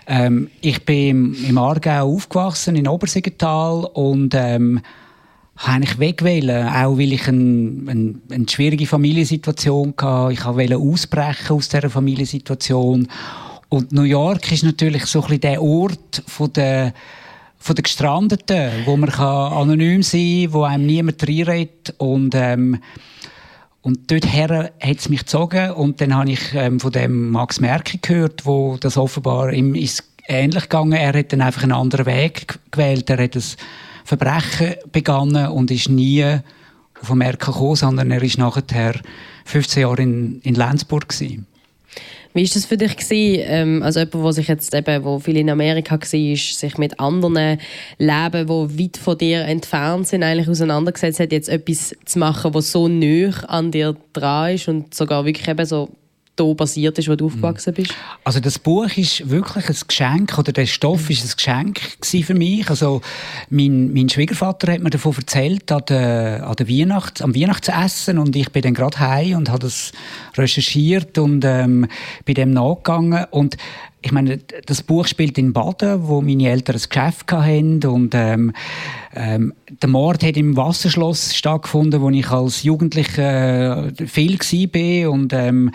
[0.08, 3.84] ähm, ich bin im Aargau aufgewachsen, in Obersiggenthal.
[3.94, 4.80] Und ähm,
[5.56, 10.32] habe eigentlich wegwählen, auch weil ich ein, ein, eine schwierige Familiensituation hatte.
[10.32, 13.08] Ich wollte ausbrechen aus dieser Familiensituation.
[13.68, 16.92] Und New York ist natürlich so ein bisschen der Ort von der
[17.62, 22.80] von den Gestrandeten, wo man kann anonym sein kann, wo einem niemand reinredet und ähm,
[23.82, 27.98] und dorthin hat es mich gezogen und dann habe ich ähm, von dem Max Merkel
[28.00, 30.92] gehört, wo das offenbar ihm ist ähnlich gegangen.
[30.92, 33.10] Er hat dann einfach einen anderen Weg gewählt.
[33.10, 33.56] Er hat das
[34.04, 36.24] Verbrechen begangen und ist nie
[37.00, 38.94] auf Amerika gekommen, sondern er ist nachher
[39.46, 41.46] 15 Jahre in, in Lenzburg gewesen.
[42.34, 45.36] Wie ist das für dich gewesen, ähm, also jemand, der sich jetzt eben, wo viel
[45.36, 47.58] in Amerika war, sich mit anderen
[47.98, 52.72] Leben, die weit von dir entfernt sind, eigentlich auseinandergesetzt hat, jetzt etwas zu machen, was
[52.72, 55.90] so nah an dir dran ist und sogar wirklich eben so
[56.36, 57.94] da basiert ist, wo du aufgewachsen bist?
[58.24, 61.80] Also das Buch ist wirklich ein Geschenk oder der Stoff ist ein Geschenk
[62.24, 62.68] für mich.
[62.70, 63.02] Also
[63.50, 68.34] mein, mein Schwiegervater hat mir davon erzählt an der, an der Weihnachts-, am Weihnachtsessen und
[68.34, 69.92] ich bin dann gerade heim und habe das
[70.36, 71.86] recherchiert und ähm,
[72.24, 73.56] bin dem nachgegangen und
[74.02, 78.52] ich meine, das Buch spielt in Baden, wo meine Eltern ein Geschäft hatten und ähm,
[79.14, 85.32] ähm, der Mord hat im Wasserschloss stattgefunden, wo ich als Jugendlicher äh, viel war und
[85.32, 85.70] ähm,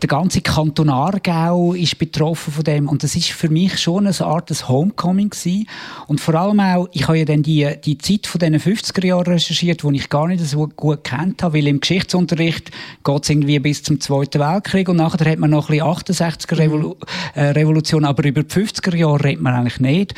[0.00, 2.88] der ganze Kanton Aargau ist betroffen von dem.
[2.88, 5.68] Und das ist für mich schon eine Art des Homecoming gewesen.
[6.06, 9.32] und vor allem auch, ich habe ja dann die, die Zeit von diesen 50er Jahren
[9.32, 12.70] recherchiert, die ich gar nicht so gut kennt habe, weil im Geschichtsunterricht
[13.04, 16.58] geht es irgendwie bis zum Zweiten Weltkrieg und nachher hat man noch ein bisschen 68er
[16.58, 16.96] Revolu
[17.34, 20.14] äh, Revolution, aber über die 50er Jahre redet man eigentlich nicht.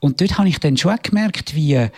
[0.00, 1.88] Und dort habe ich dann schon gemerkt, wie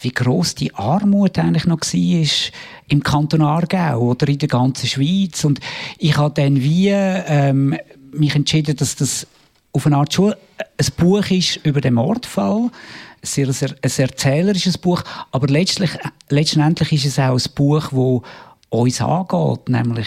[0.00, 2.52] wie groß die Armut eigentlich noch war
[2.88, 5.44] im Kanton Aargau oder in der ganzen Schweiz.
[5.44, 5.60] Und
[5.98, 7.76] ich habe dann wie ähm,
[8.12, 9.26] mich entschieden, dass das
[9.72, 12.70] auf eine Art schon ein Buch ist über den Mordfall.
[13.20, 15.90] Ein sehr ein erzählerisches Buch, aber letztlich,
[16.28, 18.30] letztendlich ist es auch ein Buch, das
[18.70, 20.06] uns angeht, nämlich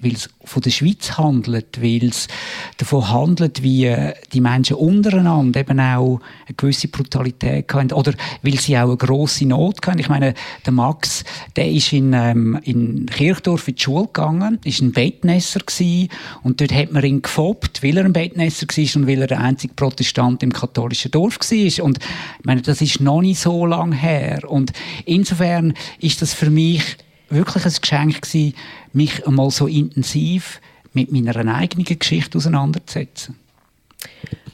[0.00, 2.28] weil es von der Schweiz handelt, weil es
[2.76, 8.58] davon handelt, wie äh, die Menschen untereinander eben auch eine gewisse Brutalität haben oder weil
[8.60, 9.98] sie auch eine grosse Not haben.
[9.98, 10.34] Ich meine,
[10.64, 11.24] der Max,
[11.56, 16.08] der ist in, ähm, in Kirchdorf in die Schule gegangen, ist ein Bettnässer gewesen,
[16.44, 19.40] und dort hat man ihn gefoppt, weil er ein Bettnässer war und weil er der
[19.40, 21.84] einzige Protestant im katholischen Dorf war.
[21.84, 24.48] Und ich meine, das ist noch nicht so lange her.
[24.48, 24.72] Und
[25.04, 26.82] insofern ist das für mich
[27.28, 28.54] wirklich ein Geschenk gewesen,
[28.92, 30.60] mich einmal so intensiv
[30.92, 33.36] mit meiner eigenen Geschichte auseinanderzusetzen.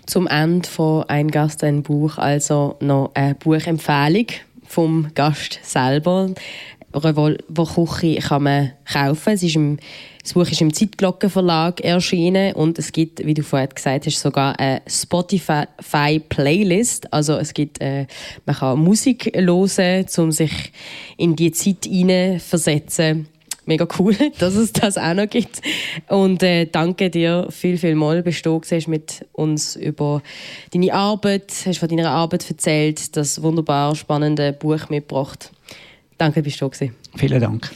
[0.07, 4.27] Zum Ende von «Ein Gast, ein Buch» also noch eine Buchempfehlung
[4.67, 6.31] vom Gast selber.
[6.93, 9.33] Revolverküche kann man kaufen.
[9.33, 9.79] Es ist im,
[10.25, 14.59] das Buch ist im Zeitglockenverlag erschienen und es gibt, wie du vorher gesagt hast, sogar
[14.59, 17.13] eine Spotify-Playlist.
[17.13, 18.07] Also es gibt, äh,
[18.47, 20.73] man kann Musik hören, um sich
[21.19, 23.29] in die Zeit hineinversetzen
[23.67, 25.61] mega cool, dass es das auch noch gibt.
[26.09, 30.23] Und äh, danke dir viel, viel mal, bist du mit uns über
[30.73, 35.53] deine Arbeit, hast von deiner Arbeit erzählt, das wunderbar spannende Buch mitgebracht.
[36.17, 36.95] Danke, bist du gewesen.
[37.15, 37.71] Vielen Dank.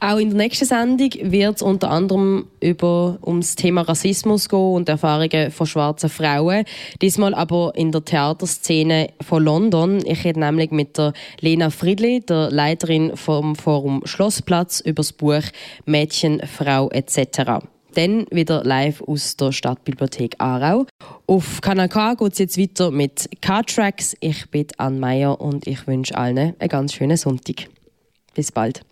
[0.00, 4.88] Auch in der nächsten Sendung wird es unter anderem über ums Thema Rassismus gehen und
[4.88, 6.64] Erfahrungen von schwarzen Frauen.
[7.00, 10.02] Diesmal aber in der Theaterszene von London.
[10.04, 15.42] Ich rede nämlich mit der Lena Friedli, der Leiterin vom Forum Schlossplatz, über das Buch
[15.84, 17.64] Mädchen, Frau etc.
[17.94, 20.86] Dann wieder live aus der Stadtbibliothek Aarau.
[21.26, 24.16] Auf Kanal K geht es jetzt weiter mit K-Tracks.
[24.20, 27.68] Ich bin Anne Meyer und ich wünsche allen einen ganz schönen Sonntag.
[28.34, 28.82] Bis bald.